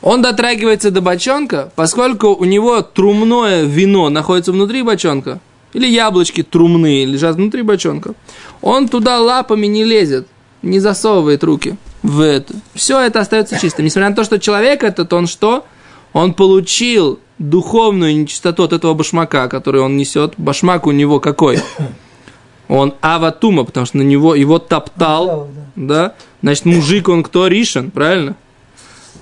Он 0.00 0.22
дотрагивается 0.22 0.90
до 0.90 1.00
бочонка, 1.00 1.72
поскольку 1.74 2.28
у 2.28 2.44
него 2.44 2.82
трумное 2.82 3.64
вино 3.64 4.08
находится 4.08 4.52
внутри 4.52 4.82
бочонка, 4.82 5.40
или 5.72 5.86
яблочки 5.86 6.42
трумные 6.42 7.06
лежат 7.06 7.36
внутри 7.36 7.62
бочонка, 7.62 8.14
он 8.60 8.88
туда 8.88 9.18
лапами 9.18 9.66
не 9.66 9.82
лезет, 9.82 10.28
не 10.62 10.78
засовывает 10.78 11.42
руки 11.42 11.76
в 12.02 12.20
это. 12.20 12.54
Все 12.74 13.00
это 13.00 13.20
остается 13.20 13.58
чистым. 13.58 13.84
Несмотря 13.84 14.10
на 14.10 14.16
то, 14.16 14.24
что 14.24 14.38
человек 14.38 14.84
этот, 14.84 15.12
он 15.12 15.26
что? 15.26 15.64
Он 16.12 16.34
получил 16.34 17.18
духовную 17.38 18.14
нечистоту 18.16 18.62
от 18.62 18.72
этого 18.72 18.94
башмака, 18.94 19.48
который 19.48 19.80
он 19.80 19.96
несет. 19.96 20.34
Башмак 20.36 20.86
у 20.86 20.92
него 20.92 21.18
какой? 21.18 21.58
Он 22.68 22.94
аватума, 23.00 23.64
потому 23.64 23.86
что 23.86 23.98
на 23.98 24.02
него 24.02 24.34
его 24.34 24.58
топтал, 24.58 25.48
да. 25.76 25.86
да? 25.86 26.14
Значит, 26.42 26.64
мужик 26.64 27.08
он 27.08 27.22
кто? 27.22 27.46
Ришен, 27.46 27.90
правильно? 27.90 28.36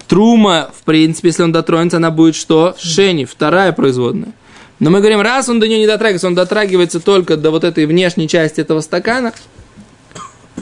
Трума, 0.07 0.71
в 0.75 0.85
принципе, 0.85 1.29
если 1.29 1.43
он 1.43 1.53
дотронется, 1.53 1.97
она 1.97 2.11
будет 2.11 2.37
что? 2.37 2.77
Шени, 2.79 3.25
вторая 3.25 3.73
производная. 3.73 4.33
Но 4.79 4.91
мы 4.91 4.99
говорим, 4.99 5.21
раз 5.21 5.49
он 5.49 5.61
до 5.61 5.69
нее 5.69 5.79
не 5.79 5.87
дотрагивается, 5.87 6.27
он 6.27 6.35
дотрагивается 6.35 7.01
только 7.01 7.37
до 7.37 7.51
вот 7.51 7.65
этой 7.65 7.87
внешней 7.87 8.29
части 8.29 8.61
этого 8.61 8.81
стакана, 8.81 9.33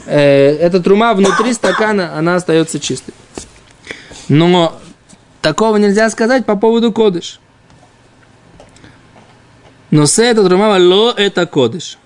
э, 0.05 0.55
эта 0.57 0.79
трума 0.79 1.13
внутри 1.13 1.53
стакана, 1.53 2.17
она 2.17 2.35
остается 2.35 2.79
чистой. 2.79 3.13
Но 4.29 4.79
такого 5.41 5.77
нельзя 5.77 6.09
сказать 6.09 6.45
по 6.45 6.55
поводу 6.55 6.91
кодыш. 6.91 7.39
Но 9.89 10.05
с 10.05 10.19
это 10.19 10.47
трума 10.47 10.77
ло 10.79 11.13
это 11.17 11.45
кодыш. 11.45 11.97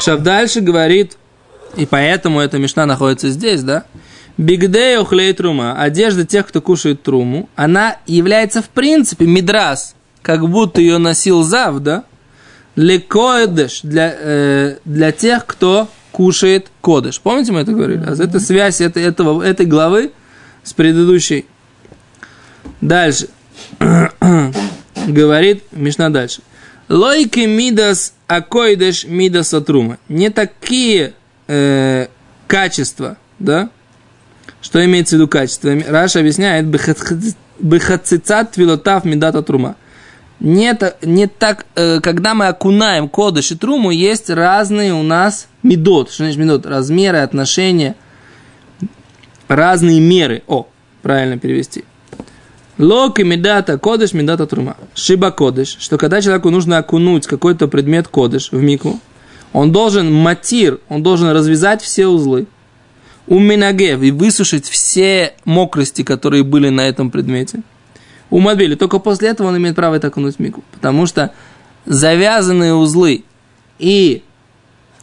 Шав 0.00 0.22
дальше 0.22 0.60
говорит, 0.60 1.16
и 1.76 1.86
поэтому 1.86 2.40
эта 2.40 2.58
мешна 2.58 2.86
находится 2.86 3.30
здесь, 3.30 3.62
да? 3.62 3.84
Бигдей 4.36 4.98
охлей 4.98 5.32
трума, 5.32 5.80
одежда 5.80 6.26
тех, 6.26 6.46
кто 6.48 6.60
кушает 6.60 7.02
труму, 7.02 7.48
она 7.54 7.98
является 8.06 8.62
в 8.62 8.68
принципе 8.68 9.26
мидрас, 9.26 9.94
как 10.22 10.48
будто 10.48 10.80
ее 10.80 10.98
носил 10.98 11.42
зав, 11.44 11.78
да? 11.80 12.04
Лекоэдеш, 12.74 13.82
для, 13.82 14.14
э, 14.18 14.76
для 14.84 15.12
тех, 15.12 15.46
кто 15.46 15.88
кушает 16.10 16.68
кодыш. 16.80 17.20
Помните, 17.20 17.52
мы 17.52 17.60
это 17.60 17.72
говорили? 17.72 18.02
А 18.04 18.12
это 18.12 18.40
связь 18.40 18.80
это, 18.80 18.98
этого, 18.98 19.42
этой 19.42 19.66
главы 19.66 20.12
с 20.64 20.72
предыдущей. 20.72 21.46
Дальше. 22.80 23.28
Говорит 25.06 25.64
Мишна 25.72 26.10
дальше. 26.10 26.40
Лойки 26.88 27.40
мидас 27.40 28.13
акойдеш 28.26 29.04
мидас 29.04 29.54
атрума. 29.54 29.98
Не 30.08 30.30
такие 30.30 31.14
э, 31.46 32.06
качества, 32.46 33.16
да? 33.38 33.70
Что 34.60 34.84
имеется 34.84 35.16
в 35.16 35.18
виду 35.18 35.28
качество? 35.28 35.74
Раша 35.88 36.20
объясняет 36.20 36.66
бехацицат 37.58 38.52
твилотав 38.52 39.04
мидата 39.04 39.42
трума. 39.42 39.76
Не, 40.40 40.76
не 41.02 41.26
так, 41.26 41.66
э, 41.74 42.00
когда 42.00 42.34
мы 42.34 42.48
окунаем 42.48 43.08
кодыш 43.08 43.52
и 43.52 43.56
труму, 43.56 43.90
есть 43.90 44.30
разные 44.30 44.92
у 44.92 45.02
нас 45.02 45.48
медот. 45.62 46.10
Что 46.10 46.24
значит 46.24 46.38
медот? 46.38 46.66
Размеры, 46.66 47.18
отношения, 47.18 47.94
разные 49.48 50.00
меры. 50.00 50.42
О, 50.46 50.66
правильно 51.02 51.38
перевести. 51.38 51.84
Лок 52.78 53.20
и 53.20 53.24
медата 53.24 53.78
кодыш, 53.78 54.12
медата 54.12 54.46
трума. 54.46 54.76
Шиба 54.94 55.30
кодыш, 55.30 55.76
что 55.78 55.96
когда 55.96 56.20
человеку 56.20 56.50
нужно 56.50 56.78
окунуть 56.78 57.26
какой-то 57.26 57.68
предмет 57.68 58.08
кодыш 58.08 58.50
в 58.50 58.60
мику, 58.60 59.00
Он 59.54 59.70
должен 59.70 60.12
матир, 60.12 60.80
он 60.88 61.04
должен 61.04 61.28
развязать 61.30 61.80
все 61.80 62.08
узлы. 62.08 62.46
У 63.28 63.38
Минагев 63.38 64.02
и 64.02 64.10
высушить 64.10 64.68
все 64.68 65.34
мокрости, 65.44 66.02
которые 66.02 66.42
были 66.42 66.70
на 66.70 66.82
этом 66.88 67.10
предмете. 67.10 67.62
У 68.30 68.40
Мадбили. 68.40 68.74
Только 68.74 68.98
после 68.98 69.28
этого 69.28 69.48
он 69.48 69.56
имеет 69.56 69.76
право 69.76 69.94
это 69.94 70.08
окунуть 70.08 70.36
в 70.36 70.38
мику. 70.40 70.64
Потому 70.72 71.06
что 71.06 71.30
завязанные 71.86 72.74
узлы 72.74 73.24
и 73.78 74.24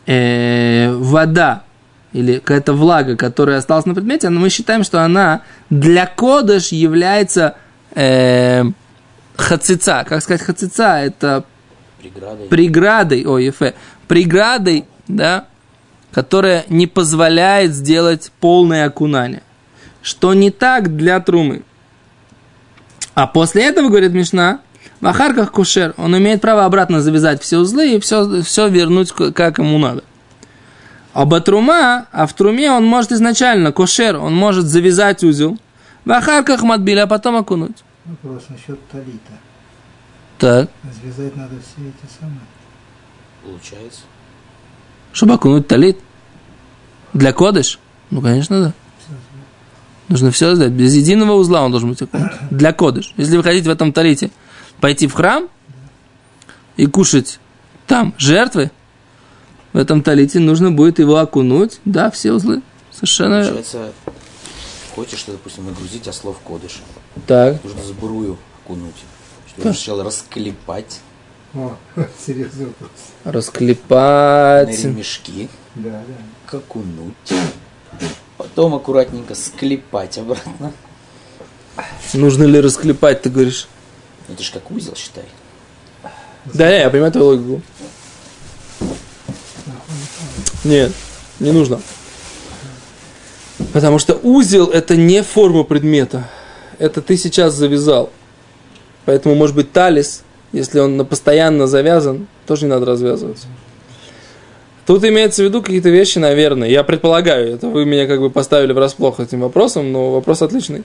э, 0.06 0.94
вода 0.96 1.64
или 2.14 2.40
какая-то 2.40 2.74
влага, 2.74 3.16
которая 3.16 3.58
осталась 3.58 3.86
на 3.86 3.94
предмете, 3.94 4.30
мы 4.30 4.50
считаем, 4.50 4.84
что 4.84 5.04
она 5.04 5.42
для 5.70 6.06
кодыш 6.06 6.70
является 6.70 7.56
э, 7.96 8.64
хацица. 9.38 10.04
Как 10.08 10.22
сказать 10.22 10.42
хацица? 10.42 11.00
Это 11.00 11.46
Преградой. 12.02 12.48
преградой, 12.48 13.26
ой, 13.26 13.50
эфе, 13.50 13.76
преградой, 14.08 14.86
да, 15.08 15.46
которая 16.12 16.66
не 16.68 16.88
позволяет 16.88 17.74
сделать 17.74 18.32
полное 18.40 18.86
окунание. 18.88 19.44
Что 20.02 20.34
не 20.34 20.52
так 20.52 20.96
для 20.98 21.20
трумы. 21.20 21.62
А 23.14 23.28
после 23.28 23.66
этого, 23.66 23.90
говорит 23.90 24.14
Мишна, 24.14 24.62
в 25.00 25.08
Ахарках 25.08 25.52
кушер, 25.52 25.94
он 25.98 26.18
имеет 26.18 26.42
право 26.42 26.66
обратно 26.66 27.02
завязать 27.02 27.42
все 27.42 27.58
узлы 27.58 27.96
и 27.96 28.00
все, 28.00 28.42
все 28.42 28.68
вернуть 28.68 29.12
как 29.12 29.60
ему 29.60 29.78
надо. 29.78 30.04
А 31.14 31.26
батрума, 31.26 32.08
а 32.12 32.26
в 32.26 32.34
труме 32.34 32.72
он 32.72 32.86
может 32.86 33.12
изначально, 33.12 33.72
кошер, 33.72 34.18
он 34.18 34.34
может 34.36 34.66
завязать 34.66 35.24
узел, 35.24 35.58
в 36.06 36.12
Ахарках 36.12 36.64
матбили, 36.64 37.00
а 37.00 37.08
потом 37.08 37.36
окунуть. 37.36 37.84
Вопрос 38.06 38.44
насчет 38.50 38.80
талита. 38.90 39.34
Так, 40.40 40.70
Развязать 40.84 41.36
надо 41.36 41.56
все 41.60 41.88
эти 41.90 42.12
самые. 42.20 42.40
Получается. 43.44 44.02
чтобы 45.14 45.34
окунуть 45.34 45.68
талит. 45.68 46.00
Для 47.14 47.34
кодыш? 47.34 47.80
Ну, 48.10 48.22
конечно, 48.22 48.64
да. 48.64 48.74
Нужно 50.08 50.32
все 50.32 50.56
сделать. 50.56 50.74
Без 50.74 50.94
единого 50.96 51.34
узла 51.34 51.64
он 51.64 51.72
должен 51.72 51.90
быть 51.90 52.02
окунут. 52.02 52.32
Для 52.52 52.72
кодыш. 52.74 53.14
Если 53.18 53.36
вы 53.38 53.44
хотите 53.44 53.70
в 53.70 53.72
этом 53.72 53.94
талите 53.94 54.32
пойти 54.80 55.08
в 55.08 55.14
храм 55.14 55.48
и 56.78 56.86
кушать 56.86 57.40
там 57.88 58.14
жертвы, 58.18 58.72
в 59.74 59.78
этом 59.78 60.02
талите 60.04 60.40
нужно 60.40 60.72
будет 60.72 61.00
его 61.00 61.18
окунуть. 61.18 61.80
Да, 61.86 62.12
все 62.12 62.34
узлы. 62.34 62.62
Совершенно. 62.92 63.42
Получается, 63.44 63.92
хочешь, 64.96 65.24
допустим, 65.28 65.66
нагрузить 65.66 66.08
ослов 66.08 66.38
кодыш. 66.44 66.82
Так. 67.28 67.64
Нужно 67.64 67.84
сбрую 67.84 68.38
окунуть. 68.64 68.96
Что 69.50 69.62
сначала 69.64 70.04
расклепать 70.04 71.00
О, 71.54 71.76
серьезный 72.26 72.68
вопрос. 72.68 72.90
на 73.26 73.32
Расклепать. 73.32 74.84
ремешки, 74.84 75.50
Да, 75.76 76.04
да. 76.52 76.58
окунуть. 76.58 77.14
Потом 78.38 78.74
аккуратненько 78.76 79.36
склепать 79.36 80.18
обратно. 80.18 80.72
Нужно 82.14 82.44
ли 82.44 82.60
расклепать, 82.60 83.22
ты 83.22 83.30
говоришь? 83.30 83.68
Это 84.30 84.42
же 84.44 84.52
как 84.52 84.70
узел, 84.72 84.96
считай. 84.96 85.26
Да, 86.46 86.70
я 86.70 86.90
понимаю 86.90 87.12
твою 87.12 87.28
логику. 87.28 87.62
Нет, 90.64 90.92
не 91.40 91.52
нужно. 91.52 91.82
Потому 93.74 94.00
что 94.00 94.20
узел 94.22 94.68
это 94.68 94.96
не 94.96 95.24
форма 95.24 95.64
предмета. 95.64 96.28
Это 96.80 97.02
ты 97.02 97.18
сейчас 97.18 97.54
завязал. 97.54 98.12
Поэтому, 99.06 99.36
может 99.36 99.56
быть, 99.56 99.72
талис, 99.72 100.24
если 100.52 100.80
он 100.80 101.06
постоянно 101.06 101.68
завязан, 101.68 102.28
тоже 102.48 102.66
не 102.66 102.72
надо 102.72 102.86
развязываться. 102.86 103.48
Тут 104.86 105.04
имеется 105.06 105.44
в 105.44 105.46
виду 105.46 105.62
какие-то 105.62 105.90
вещи, 105.90 106.18
наверное. 106.18 106.68
Я 106.68 106.84
предполагаю, 106.84 107.54
это 107.54 107.68
вы 107.68 107.86
меня 107.86 108.08
как 108.08 108.20
бы 108.20 108.30
поставили 108.30 108.74
врасплох 108.74 109.20
этим 109.20 109.42
вопросом, 109.42 109.92
но 109.92 110.12
вопрос 110.12 110.42
отличный. 110.42 110.84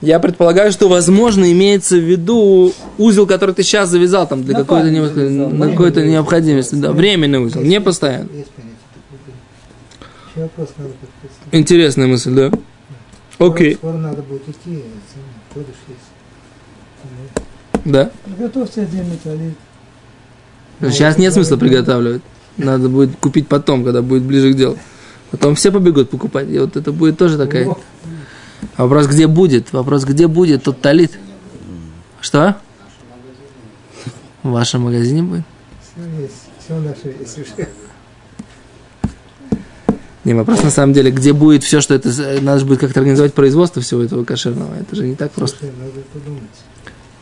Я 0.00 0.18
предполагаю, 0.18 0.72
что, 0.72 0.88
возможно, 0.88 1.50
имеется 1.52 1.96
в 1.96 2.00
виду 2.00 2.72
узел, 2.96 3.26
который 3.26 3.54
ты 3.54 3.62
сейчас 3.62 3.90
завязал 3.90 4.26
там 4.26 4.44
для 4.44 4.54
какой-то, 4.54 4.90
какой-то 5.70 6.04
необходимости. 6.04 6.74
Да, 6.74 6.92
временный 6.92 7.38
узел, 7.38 7.60
не 7.60 7.80
постоянно. 7.80 8.28
Есть 8.32 8.50
понятие 8.50 8.78
такое. 8.94 9.34
Еще 9.34 9.46
вопрос 9.46 9.48
надо 9.70 9.98
подписать. 10.00 10.19
Интересная 11.52 12.06
мысль, 12.06 12.34
да? 12.34 12.50
Окей, 13.38 13.74
Скоро 13.74 13.96
надо 13.96 14.22
будет 14.22 14.48
идти, 14.48 14.82
кодыш 15.52 15.74
есть. 15.88 17.84
да. 17.84 18.10
Готовьте 18.38 18.82
отдельный 18.82 19.16
талит. 19.22 19.54
Сейчас 20.80 21.18
нет 21.18 21.32
смысла 21.32 21.56
приготавливать. 21.56 22.22
Надо 22.56 22.88
будет 22.88 23.16
купить 23.16 23.48
потом, 23.48 23.84
когда 23.84 24.02
будет 24.02 24.22
ближе 24.22 24.52
к 24.52 24.56
делу. 24.56 24.78
Потом 25.30 25.54
все 25.54 25.70
побегут 25.72 26.10
покупать. 26.10 26.48
И 26.50 26.58
вот 26.58 26.76
это 26.76 26.92
будет 26.92 27.18
тоже 27.18 27.38
такая... 27.38 27.74
Вопрос, 28.76 29.06
где 29.06 29.26
будет? 29.26 29.72
Вопрос, 29.72 30.04
где 30.04 30.26
будет 30.26 30.64
тот 30.64 30.80
талит? 30.80 31.18
Что? 32.20 32.56
В 34.42 34.50
вашем 34.50 34.82
магазине 34.82 35.22
будет? 35.22 35.44
Все 35.82 36.22
есть, 36.22 36.34
все 36.58 36.78
наше 36.78 37.16
есть 37.18 37.38
уже. 37.38 37.68
Не, 40.30 40.34
вопрос 40.34 40.62
на 40.62 40.70
самом 40.70 40.92
деле, 40.92 41.10
где 41.10 41.32
будет 41.32 41.64
все, 41.64 41.80
что 41.80 41.92
это... 41.92 42.08
Надо 42.40 42.60
же 42.60 42.64
будет 42.64 42.78
как-то 42.78 43.00
организовать 43.00 43.34
производство 43.34 43.82
всего 43.82 44.04
этого 44.04 44.24
кошерного. 44.24 44.76
Это 44.78 44.94
же 44.94 45.04
не 45.08 45.16
так 45.16 45.32
просто. 45.32 45.58
Слушай, 45.58 45.74
надо 45.76 46.00
подумать. 46.12 46.42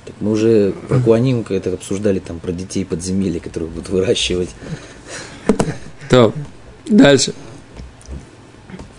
Так 0.04 0.14
мы 0.20 0.32
уже 0.32 0.74
про 0.88 0.98
Куаним 1.00 1.42
это 1.48 1.72
обсуждали 1.72 2.18
там 2.18 2.38
про 2.38 2.52
детей 2.52 2.84
подземелья, 2.84 3.40
которые 3.40 3.70
будут 3.70 3.88
выращивать. 3.88 4.50
То, 6.10 6.34
дальше. 6.86 7.32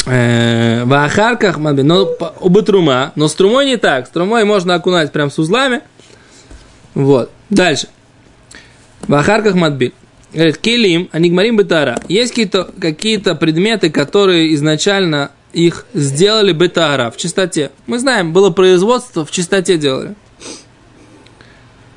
Э, 0.08 0.86
В 0.86 0.94
Ахарках, 1.06 1.60
Мадби, 1.60 1.84
но 1.84 2.10
оба 2.40 2.64
трума, 2.64 3.12
но 3.16 3.28
с 3.28 3.36
трумой 3.36 3.68
не 3.68 3.78
так. 3.78 4.08
С 4.08 4.10
трумой 4.10 4.44
можно 4.44 4.74
окунать 4.74 5.12
прям 5.12 5.30
с 5.30 5.38
узлами. 5.38 5.82
Вот. 6.96 7.30
Дальше. 7.52 7.90
В 9.08 9.14
Ахарках 9.14 9.54
Мадби. 9.54 9.94
Говорит, 10.34 10.58
келим, 10.58 11.10
анигмарим 11.12 11.58
бетара. 11.58 12.00
Есть 12.08 12.32
какие-то 12.32 12.72
какие 12.80 13.18
предметы, 13.18 13.90
которые 13.90 14.54
изначально 14.54 15.32
их 15.54 15.86
сделали 15.94 16.52
бетара 16.52 17.10
в 17.10 17.18
чистоте. 17.18 17.72
Мы 17.88 18.00
знаем, 18.00 18.34
было 18.34 18.52
производство, 18.52 19.26
в 19.26 19.32
чистоте 19.32 19.78
делали. 19.78 20.16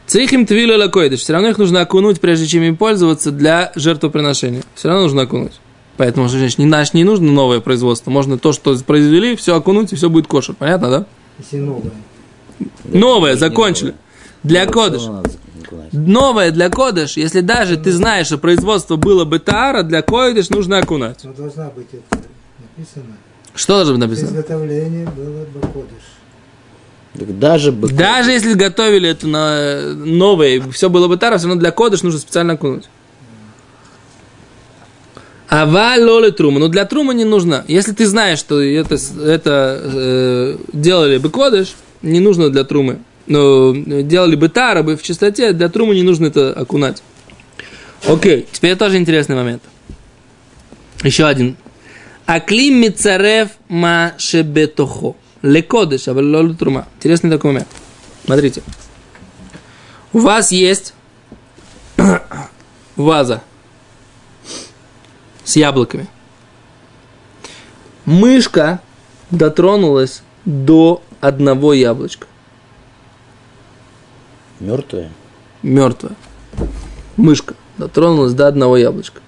Цейхим 0.07 0.47
твилю 0.47 0.79
лакойдыш. 0.79 1.21
Все 1.21 1.33
равно 1.33 1.49
их 1.49 1.59
нужно 1.59 1.81
окунуть, 1.81 2.21
прежде 2.21 2.47
чем 2.47 2.63
им 2.63 2.77
пользоваться 2.77 3.31
для 3.31 3.73
жертвоприношения. 3.77 4.63
Все 4.75 4.89
равно 4.89 5.05
нужно 5.05 5.23
окунуть. 5.23 5.61
Поэтому, 5.97 6.29
значит, 6.29 6.59
не, 6.59 6.67
наш, 6.67 6.95
не 6.95 7.05
нужно 7.05 7.31
новое 7.31 7.61
производство. 7.61 8.11
Можно 8.11 8.39
то, 8.39 8.53
что 8.53 8.77
произвели, 8.79 9.37
все 9.37 9.57
окунуть, 9.57 9.93
и 9.93 9.97
все 9.97 10.11
будет 10.11 10.27
кошер. 10.27 10.55
Понятно, 10.55 10.91
да? 10.91 11.07
Если 11.39 11.59
новое. 11.59 11.93
Новое, 12.85 13.37
закончили. 13.37 13.95
Для 14.43 14.67
Но 14.67 15.23
Новое 15.93 16.51
для 16.51 16.69
кодыш, 16.71 17.17
если 17.17 17.41
даже 17.41 17.77
ты 17.77 17.93
знаешь, 17.93 18.27
что 18.27 18.39
производство 18.39 18.97
было 18.97 19.25
бы 19.25 19.39
таара, 19.39 19.83
для 19.83 20.03
кодыш 20.03 20.51
нужно 20.51 20.79
окунать. 20.79 21.25
Но 21.25 21.33
должна 21.33 21.71
быть 21.71 21.89
это 21.93 22.23
написано. 22.59 23.17
Что 23.55 23.77
должно 23.77 23.95
быть 23.95 24.01
написано? 24.01 24.29
Изготовление 24.29 25.07
было 25.07 25.45
бы 25.45 25.61
кодыш. 25.61 26.03
Так 27.19 27.39
даже 27.39 27.73
бы... 27.73 27.89
Даже 27.89 28.31
если 28.33 28.55
готовили 28.55 29.11
это 29.11 29.27
на 29.27 29.95
новое, 29.95 30.63
все 30.71 30.89
было 30.89 31.09
бы 31.09 31.17
тара, 31.17 31.39
все 31.39 31.47
равно 31.47 31.61
для 31.61 31.71
кодыш 31.71 32.03
нужно 32.03 32.19
специально 32.19 32.55
окунуть. 32.55 32.89
А 35.49 35.67
валоле 35.67 36.31
трума. 36.31 36.59
Но 36.59 36.69
для 36.69 36.87
трума 36.87 37.13
не 37.13 37.25
нужно. 37.25 37.63
Если 37.69 37.93
ты 37.93 38.07
знаешь, 38.07 38.39
что 38.39 38.63
это, 38.63 38.95
это 39.23 39.81
э, 39.83 40.57
делали 40.73 41.19
бы 41.19 41.29
кодыш, 41.29 41.75
не 42.01 42.21
нужно 42.21 42.49
для 42.49 42.65
трумы. 42.65 43.01
Э, 43.29 44.03
делали 44.03 44.37
бы 44.37 44.49
тара 44.49 44.83
бы 44.83 44.97
в 44.97 45.03
чистоте, 45.03 45.53
для 45.53 45.69
трумы 45.69 45.95
не 45.95 46.03
нужно 46.03 46.27
это 46.27 46.53
окунать. 46.53 47.03
Окей, 48.09 48.49
теперь 48.51 48.77
тоже 48.77 48.99
интересный 48.99 49.37
момент. 49.37 49.63
Еще 51.05 51.27
один. 51.27 51.57
Аклим 52.27 52.81
мицарев 52.81 53.51
ма 53.69 54.15
шебетохо. 54.19 55.15
Лекодыш, 55.43 56.07
а 56.07 56.55
трума. 56.55 56.87
Интересный 56.97 57.31
такой 57.31 57.53
момент. 57.53 57.69
Смотрите. 58.25 58.63
У 60.13 60.19
вас 60.19 60.53
есть 60.53 60.95
ваза 62.97 63.43
с 65.45 65.57
яблоками. 65.57 66.07
Мышка 68.05 68.81
дотронулась 69.31 70.23
до 70.45 71.03
одного 71.21 71.73
яблочка. 71.73 72.27
Мертвые? 74.63 75.11
Мертвая. 75.63 76.15
Мышка 77.17 77.55
дотронулась 77.79 78.33
до 78.33 78.47
одного 78.47 78.77
яблочка. 78.77 79.21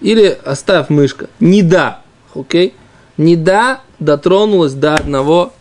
Или 0.00 0.38
оставь 0.44 0.90
мышка. 0.90 1.28
Не 1.40 1.62
да. 1.62 2.02
Окей? 2.34 2.74
Не 3.16 3.34
да 3.34 3.80
дотронулась 3.98 4.72
до 4.72 4.94
одного 4.94 5.52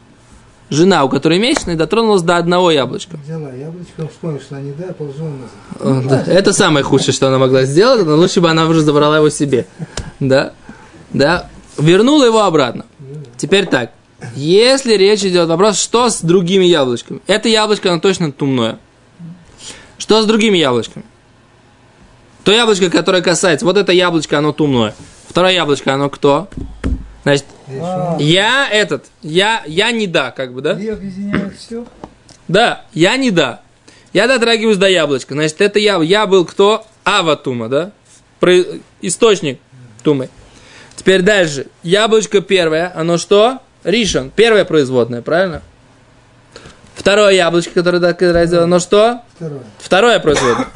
жена, 0.69 1.03
у 1.03 1.09
которой 1.09 1.39
месячные, 1.39 1.75
дотронулась 1.75 2.21
до 2.21 2.37
одного 2.37 2.69
яблочка. 2.69 3.17
Взяла 3.17 3.51
яблочко, 3.51 4.07
вспомнила, 4.07 4.41
что 4.41 4.55
она 4.57 4.65
не 4.65 4.73
да, 4.73 4.93
положила 4.93 5.29
назад. 5.29 6.05
Э, 6.05 6.25
да, 6.25 6.31
Это 6.31 6.53
самое 6.53 6.85
худшее, 6.85 7.13
что 7.13 7.27
она 7.27 7.39
могла 7.39 7.63
сделать, 7.63 8.05
но 8.05 8.15
лучше 8.15 8.41
бы 8.41 8.49
она 8.49 8.67
уже 8.67 8.81
забрала 8.81 9.17
его 9.17 9.29
себе. 9.29 9.65
Да? 10.19 10.53
Да? 11.11 11.49
Вернула 11.79 12.25
его 12.25 12.43
обратно. 12.43 12.85
Теперь 13.37 13.65
так. 13.65 13.91
Если 14.35 14.93
речь 14.93 15.23
идет 15.23 15.47
вопрос, 15.49 15.79
что 15.79 16.09
с 16.09 16.21
другими 16.21 16.65
яблочками? 16.65 17.21
Это 17.25 17.49
яблочко, 17.49 17.89
оно 17.91 17.99
точно 17.99 18.31
тумное. 18.31 18.77
Что 19.99 20.21
с 20.21 20.25
другими 20.25 20.57
яблочками? 20.57 21.05
То 22.43 22.51
яблочко, 22.51 22.89
которое 22.89 23.21
касается, 23.21 23.65
вот 23.65 23.77
это 23.77 23.91
яблочко, 23.91 24.39
оно 24.39 24.51
тумное. 24.53 24.95
Второе 25.27 25.51
яблочко, 25.53 25.93
оно 25.93 26.09
кто? 26.09 26.47
Значит, 27.23 27.45
А, 27.79 28.17
я 28.19 28.67
этот, 28.71 29.05
я, 29.21 29.61
я 29.67 29.91
не 29.91 30.07
да, 30.07 30.31
как 30.31 30.53
бы, 30.53 30.61
да? 30.61 30.79
все. 31.55 31.85
Да, 32.47 32.85
я 32.93 33.15
не 33.17 33.29
да. 33.29 33.61
Я 34.13 34.27
дотрагиваюсь 34.27 34.77
до 34.77 34.87
яблочка. 34.89 35.35
Значит, 35.35 35.61
это 35.61 35.77
я. 35.77 36.01
Я 36.01 36.25
был 36.25 36.45
кто? 36.45 36.87
Ава 37.05 37.35
Тума, 37.35 37.69
да? 37.69 37.91
Про- 38.39 38.79
Источник 39.01 39.59
Тумы. 40.01 40.29
Теперь 40.95 41.21
дальше. 41.21 41.67
Яблочко 41.83 42.41
первое, 42.41 42.91
оно 42.95 43.17
что? 43.19 43.59
Ришон. 43.83 44.31
Первое 44.35 44.65
производное, 44.65 45.21
правильно? 45.21 45.61
Второе 47.09 47.33
яблочко, 47.33 47.71
которое 47.73 47.99
так 47.99 48.17
сделано, 48.21 48.63
оно 48.65 48.79
что? 48.79 49.23
Второе. 49.35 49.61
Второе 49.79 50.19
производное. 50.19 50.67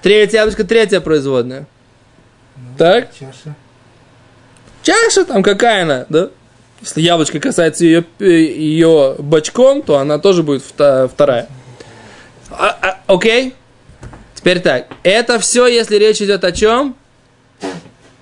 Третье 0.00 0.38
яблочко, 0.38 0.64
третье 0.64 1.00
производное. 1.00 1.66
Так? 2.78 3.10
Чаша. 3.12 3.54
Чаша 4.82 5.26
там 5.26 5.42
какая 5.42 5.82
она, 5.82 6.06
да? 6.08 6.30
Если 6.80 7.02
яблочко 7.02 7.40
касается 7.40 7.84
ее, 7.84 8.06
ее 8.18 9.16
бочком, 9.18 9.82
то 9.82 9.98
она 9.98 10.18
тоже 10.18 10.42
будет 10.42 10.62
вторая. 10.62 11.48
А- 12.50 12.78
а- 12.80 13.00
окей? 13.06 13.54
Теперь 14.34 14.60
так. 14.60 14.86
Это 15.02 15.38
все, 15.40 15.66
если 15.66 15.96
речь 15.96 16.22
идет 16.22 16.42
о 16.44 16.52
чем? 16.52 16.96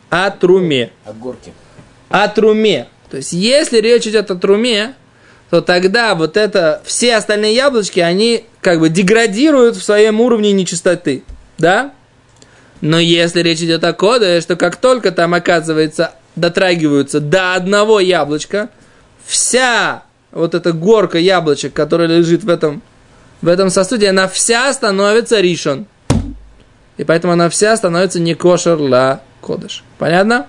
О 0.08 0.28
труме. 0.32 0.90
От 1.04 1.16
горки. 1.20 1.52
О 2.08 2.26
труме. 2.26 2.88
То 3.12 3.18
есть, 3.18 3.32
если 3.32 3.78
речь 3.80 4.08
идет 4.08 4.28
о 4.32 4.34
труме, 4.34 4.94
то 5.50 5.60
тогда 5.60 6.14
вот 6.14 6.36
это, 6.36 6.80
все 6.84 7.16
остальные 7.16 7.56
яблочки, 7.56 7.98
они 7.98 8.44
как 8.60 8.78
бы 8.78 8.88
деградируют 8.88 9.76
в 9.76 9.82
своем 9.82 10.20
уровне 10.20 10.52
нечистоты. 10.52 11.24
Да? 11.58 11.92
Но 12.80 12.98
если 12.98 13.40
речь 13.42 13.60
идет 13.60 13.82
о 13.82 13.92
коде, 13.92 14.40
что 14.40 14.56
как 14.56 14.76
только 14.76 15.10
там 15.10 15.34
оказывается, 15.34 16.12
дотрагиваются 16.36 17.20
до 17.20 17.54
одного 17.54 17.98
яблочка, 17.98 18.70
вся 19.26 20.04
вот 20.30 20.54
эта 20.54 20.72
горка 20.72 21.18
яблочек, 21.18 21.72
которая 21.72 22.06
лежит 22.06 22.44
в 22.44 22.48
этом, 22.48 22.80
в 23.42 23.48
этом 23.48 23.70
сосуде, 23.70 24.08
она 24.08 24.28
вся 24.28 24.72
становится 24.72 25.40
ришон. 25.40 25.86
И 26.96 27.02
поэтому 27.04 27.32
она 27.32 27.48
вся 27.48 27.76
становится 27.76 28.20
не 28.20 28.34
кошер 28.34 28.78
ла 28.78 29.20
кодыш. 29.40 29.82
Понятно? 29.98 30.46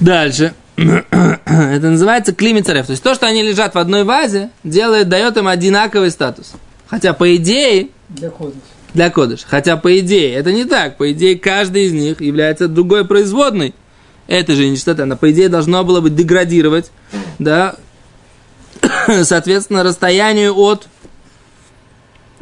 Дальше. 0.00 0.54
Это 0.76 1.90
называется 1.90 2.34
климицарев. 2.34 2.86
То 2.86 2.92
есть 2.92 3.02
то, 3.02 3.14
что 3.14 3.26
они 3.26 3.42
лежат 3.42 3.74
в 3.74 3.78
одной 3.78 4.04
вазе, 4.04 4.50
делает, 4.64 5.08
дает 5.08 5.36
им 5.36 5.46
одинаковый 5.46 6.10
статус. 6.10 6.52
Хотя 6.88 7.12
по 7.12 7.36
идее, 7.36 7.88
Для 8.08 8.30
кодыш. 8.30 8.54
для 8.92 9.10
кодыш. 9.10 9.40
Хотя 9.46 9.76
по 9.76 9.98
идее, 9.98 10.34
это 10.34 10.52
не 10.52 10.64
так. 10.64 10.96
По 10.96 11.12
идее, 11.12 11.38
каждый 11.38 11.84
из 11.84 11.92
них 11.92 12.20
является 12.20 12.68
другой 12.68 13.04
производной. 13.04 13.74
Это 14.26 14.54
же 14.54 14.68
нечистота. 14.68 15.04
Она, 15.04 15.16
по 15.16 15.30
идее, 15.30 15.48
должно 15.48 15.84
было 15.84 16.00
бы 16.00 16.10
деградировать, 16.10 16.90
да, 17.38 17.76
соответственно, 19.22 19.82
расстоянию 19.82 20.56
от 20.56 20.88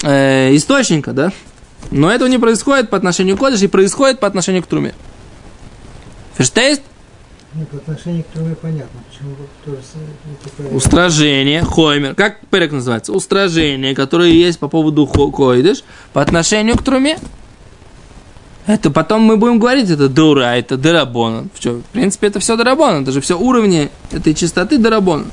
э, 0.02 0.54
источника, 0.54 1.12
да. 1.12 1.32
Но 1.90 2.10
этого 2.10 2.28
не 2.28 2.38
происходит 2.38 2.88
по 2.88 2.96
отношению 2.96 3.36
к 3.36 3.40
кодыш 3.40 3.60
и 3.62 3.66
происходит 3.66 4.20
по 4.20 4.26
отношению 4.26 4.62
к 4.62 4.66
труме. 4.66 4.94
Ферштейст? 6.38 6.82
По 7.70 7.76
отношению 7.76 8.24
к 8.24 8.28
труме 8.28 8.54
понятно, 8.54 9.00
почему 9.10 9.36
тоже 9.64 9.78
правильно. 10.56 10.76
Устражение, 10.76 11.62
хоймер. 11.62 12.14
Как 12.14 12.40
перек 12.46 12.72
называется? 12.72 13.12
Устражение, 13.12 13.94
которое 13.94 14.30
есть 14.30 14.58
по 14.58 14.68
поводу 14.68 15.06
койдыш 15.06 15.84
по 16.14 16.22
отношению 16.22 16.78
к 16.78 16.82
труме. 16.82 17.18
Это 18.66 18.90
потом 18.90 19.22
мы 19.22 19.36
будем 19.36 19.58
говорить, 19.58 19.90
это 19.90 20.08
дура, 20.08 20.56
это 20.56 20.78
дарабона. 20.78 21.48
В 21.52 21.82
принципе, 21.92 22.28
это 22.28 22.40
все 22.40 22.56
дарабона. 22.56 23.02
Это 23.02 23.12
же 23.12 23.20
все 23.20 23.38
уровни 23.38 23.90
этой 24.10 24.32
чистоты 24.34 24.78
дарабона. 24.78 25.26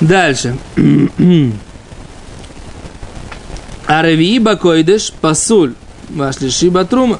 Дальше. 0.00 0.56
Арави 3.86 4.38
бакойдыш 4.38 5.12
пасуль. 5.20 5.74
Вашли 6.10 6.50
шиба 6.50 6.84
трума. 6.84 7.18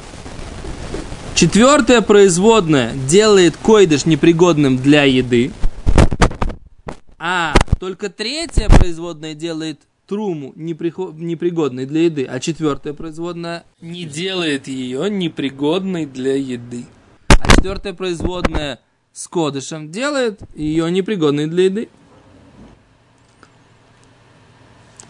Четвертое 1.35 1.99
производное 2.01 2.93
делает 3.09 3.57
койдыш 3.57 4.05
непригодным 4.05 4.77
для 4.77 5.03
еды. 5.03 5.51
А 7.19 7.53
только 7.77 8.09
третье 8.09 8.69
производное 8.69 9.33
делает 9.33 9.81
труму 10.07 10.53
непригодной 10.55 11.85
для 11.87 12.03
еды. 12.03 12.23
А 12.23 12.39
четвертое 12.39 12.93
производное 12.93 13.65
не 13.81 14.05
делает 14.05 14.69
ее 14.69 15.09
непригодной 15.09 16.05
для 16.05 16.37
еды. 16.37 16.85
А 17.27 17.53
четвертое 17.53 17.93
производное 17.93 18.79
с 19.11 19.27
кодышем 19.27 19.91
делает 19.91 20.39
ее 20.55 20.89
непригодной 20.89 21.47
для 21.47 21.65
еды. 21.65 21.89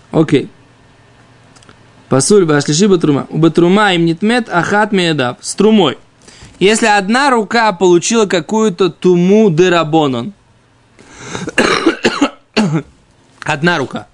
Окей. 0.09 0.49
Пасуль 2.09 2.45
башлиши 2.45 2.87
батрума. 2.87 3.27
У 3.29 3.37
батрума 3.37 3.93
им 3.93 4.05
нитмет 4.05 4.49
ахат 4.49 4.91
меедав. 4.91 5.37
С 5.41 5.53
трумой. 5.53 5.99
Если 6.59 6.85
одна 6.85 7.29
рука 7.29 7.71
получила 7.73 8.25
какую-то 8.25 8.89
туму 8.89 9.49
дерабонон, 9.49 10.33
одна 13.43 13.77
рука, 13.77 14.07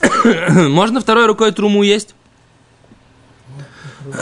можно 0.50 1.00
второй 1.00 1.26
рукой 1.26 1.52
труму 1.52 1.82
есть? 1.82 2.14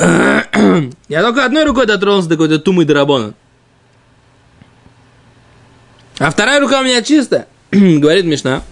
Я 1.09 1.23
только 1.23 1.45
одной 1.45 1.65
рукой 1.65 1.87
дотронулся 1.87 2.29
до 2.29 2.37
какой-то 2.37 2.59
тумы 2.59 2.85
дерабонон. 2.85 3.35
А 6.19 6.31
вторая 6.31 6.61
рука 6.61 6.81
у 6.81 6.85
меня 6.85 7.03
чистая, 7.03 7.47
говорит 7.71 8.25
Мишна. 8.25 8.63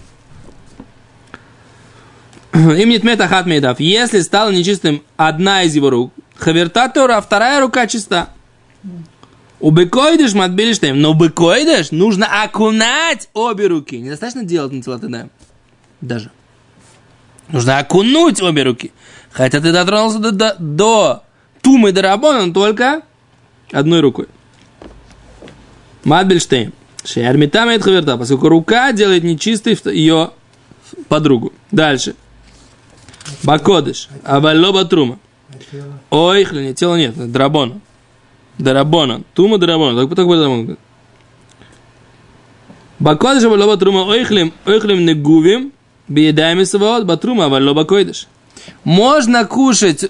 Им 2.53 2.89
нет 2.89 3.03
метахат 3.03 3.45
мейдав. 3.45 3.79
Если 3.79 4.21
стала 4.21 4.49
нечистым 4.49 5.03
одна 5.17 5.63
из 5.63 5.75
его 5.75 5.89
рук, 5.89 6.13
хавертатора, 6.37 7.17
а 7.17 7.21
вторая 7.21 7.59
рука 7.59 7.85
чиста. 7.85 8.29
У 9.59 9.71
бекойдыш 9.71 10.33
матбилиштейм. 10.33 10.99
Но 11.01 11.13
бекойдыш 11.13 11.91
нужно 11.91 12.43
окунать 12.43 13.29
обе 13.33 13.67
руки. 13.67 13.97
Недостаточно 13.97 14.43
делать 14.43 14.71
на 14.71 15.29
Даже. 16.01 16.31
Нужно 17.49 17.79
окунуть 17.79 18.41
обе 18.41 18.63
руки. 18.63 18.91
Хотя 19.31 19.59
ты 19.59 19.71
дотронулся 19.71 20.19
до, 20.19 20.31
до, 20.31 20.55
до 20.59 21.23
тумы 21.61 21.91
дарабона 21.91 22.53
только 22.53 23.01
одной 23.71 24.01
рукой. 24.01 24.27
Матбельштейн. 26.03 26.73
Шеармитам 27.03 27.69
это 27.69 27.83
хаверта, 27.83 28.17
поскольку 28.17 28.49
рука 28.49 28.91
делает 28.91 29.23
нечистой 29.23 29.77
ее 29.93 30.31
подругу. 31.07 31.53
Дальше. 31.71 32.15
Бакодыш. 33.43 34.09
Авалоба 34.23 34.85
трума. 34.85 35.19
Ой, 36.09 36.47
не 36.51 36.73
тело 36.73 36.95
нет, 36.95 37.31
драбона. 37.31 37.79
Драбона. 38.57 39.21
Тума 39.33 39.57
драбона. 39.57 40.01
Так 40.01 40.15
так 40.15 40.27
драбона. 40.27 40.77
Бакодыш 42.99 43.43
авалоба 43.43 43.77
трума 43.77 44.03
ойхлим, 44.03 44.53
ойхлим 44.65 45.05
негувим, 45.05 45.73
биедами 46.07 46.63
саваот, 46.63 47.05
батрума 47.05 47.45
авалоба 47.45 47.83
койдыш. 47.83 48.27
Можно 48.83 49.45
кушать 49.45 50.09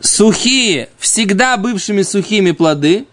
сухие, 0.00 0.90
всегда 0.98 1.56
бывшими 1.56 2.02
сухими 2.02 2.50
плоды, 2.50 3.06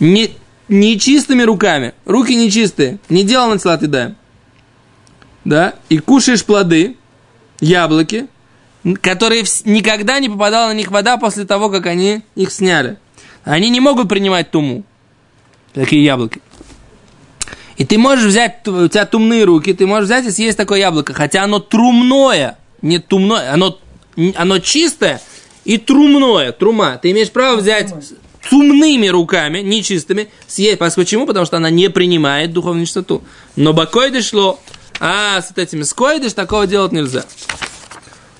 не, 0.00 0.30
не 0.68 0.98
чистыми 0.98 1.42
руками. 1.42 1.94
Руки 2.04 2.34
нечистые. 2.34 2.98
Не 3.08 3.24
делал 3.24 3.48
на 3.48 3.54
едаем. 3.54 4.16
Да? 5.44 5.74
И 5.88 5.98
кушаешь 5.98 6.44
плоды, 6.44 6.96
яблоки, 7.60 8.28
которые 9.00 9.44
никогда 9.64 10.18
не 10.18 10.28
попадала 10.28 10.68
на 10.68 10.74
них 10.74 10.90
вода 10.90 11.16
после 11.16 11.44
того, 11.44 11.70
как 11.70 11.86
они 11.86 12.22
их 12.34 12.52
сняли. 12.52 12.98
Они 13.44 13.70
не 13.70 13.80
могут 13.80 14.08
принимать 14.08 14.50
туму. 14.50 14.84
Такие 15.72 16.04
яблоки. 16.04 16.40
И 17.76 17.84
ты 17.84 17.96
можешь 17.96 18.26
взять, 18.26 18.66
у 18.66 18.88
тебя 18.88 19.06
тумные 19.06 19.44
руки, 19.44 19.72
ты 19.72 19.86
можешь 19.86 20.06
взять 20.06 20.26
и 20.26 20.30
съесть 20.30 20.58
такое 20.58 20.80
яблоко, 20.80 21.14
хотя 21.14 21.44
оно 21.44 21.60
трумное, 21.60 22.58
не 22.82 22.98
тумное, 22.98 23.52
оно, 23.52 23.78
оно 24.34 24.58
чистое 24.58 25.20
и 25.64 25.78
трумное, 25.78 26.50
трума. 26.50 26.98
Ты 27.00 27.12
имеешь 27.12 27.30
право 27.30 27.56
взять 27.56 27.94
с 28.42 28.52
умными 28.52 29.06
руками, 29.06 29.60
нечистыми, 29.60 30.28
съесть. 30.48 30.78
Почему? 30.78 31.26
Потому 31.26 31.46
что 31.46 31.58
она 31.58 31.70
не 31.70 31.88
принимает 31.88 32.52
духовную 32.52 32.86
чистоту. 32.86 33.22
Но 33.54 33.72
бакойды 33.72 34.22
шло, 34.22 34.58
а 34.98 35.40
с 35.40 35.52
этими 35.56 35.82
скойдыш 35.82 36.32
такого 36.32 36.66
делать 36.66 36.90
нельзя. 36.90 37.24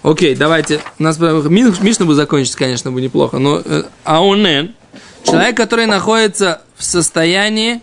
Окей, 0.03 0.37
давайте. 0.37 0.81
У 0.99 1.03
нас 1.03 1.19
Мишна 1.19 2.07
бы 2.07 2.15
закончить, 2.15 2.55
конечно, 2.55 2.93
бы 2.93 3.01
неплохо. 3.01 3.39
Но 3.39 3.61
э, 3.65 3.83
аунен, 4.05 4.75
человек, 5.25 5.57
который 5.57 5.87
находится 5.87 6.63
в 6.77 6.85
состоянии, 6.85 7.81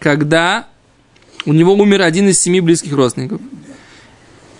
когда 0.00 0.66
у 1.46 1.52
него 1.52 1.74
умер 1.74 2.02
один 2.02 2.28
из 2.28 2.40
семи 2.40 2.60
близких 2.60 2.92
родственников. 2.92 3.40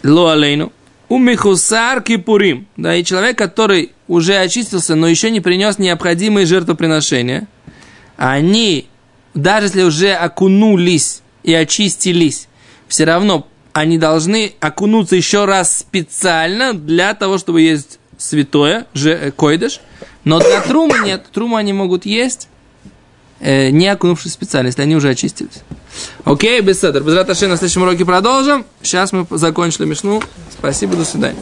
Ло 0.03 0.33
алейну. 0.33 0.73
Умихусар 1.09 2.03
кипурим. 2.03 2.67
Да, 2.77 2.95
и 2.95 3.05
человек, 3.05 3.37
который 3.37 3.93
уже 4.07 4.37
очистился, 4.37 4.95
но 4.95 5.09
еще 5.09 5.31
не 5.31 5.41
принес 5.41 5.79
необходимые 5.79 6.47
жертвоприношения, 6.47 7.49
они, 8.17 8.87
даже 9.35 9.67
если 9.67 9.83
уже 9.83 10.13
окунулись 10.13 11.23
и 11.43 11.53
очистились, 11.53 12.49
все 12.87 13.05
равно 13.05 13.47
они 13.75 13.99
должны 13.99 14.55
окунуться 14.61 15.17
еще 15.17 15.45
раз 15.45 15.79
специально 15.79 16.73
для 16.73 17.13
того, 17.13 17.39
чтобы 17.39 17.61
есть 17.61 17.99
святое, 18.17 18.87
же, 18.95 19.11
э, 19.11 19.31
койдыш, 19.33 19.81
но 20.23 20.39
для 20.39 20.61
трумы 20.61 21.01
нет. 21.05 21.27
Труму 21.33 21.57
они 21.57 21.73
могут 21.73 22.07
есть, 22.07 22.49
э, 23.41 23.71
не 23.71 23.89
окунувшись 23.89 24.33
специально, 24.33 24.69
если 24.69 24.83
они 24.83 24.95
уже 24.95 25.11
очистились. 25.11 25.63
Окей, 26.25 26.61
без 26.61 26.81
седер. 26.81 27.03
Без 27.03 27.15
на 27.15 27.35
следующем 27.35 27.83
уроке 27.83 28.05
продолжим. 28.05 28.65
Сейчас 28.81 29.13
мы 29.13 29.27
закончили 29.31 29.87
мешну. 29.87 30.23
Спасибо, 30.57 30.95
до 30.97 31.05
свидания. 31.05 31.41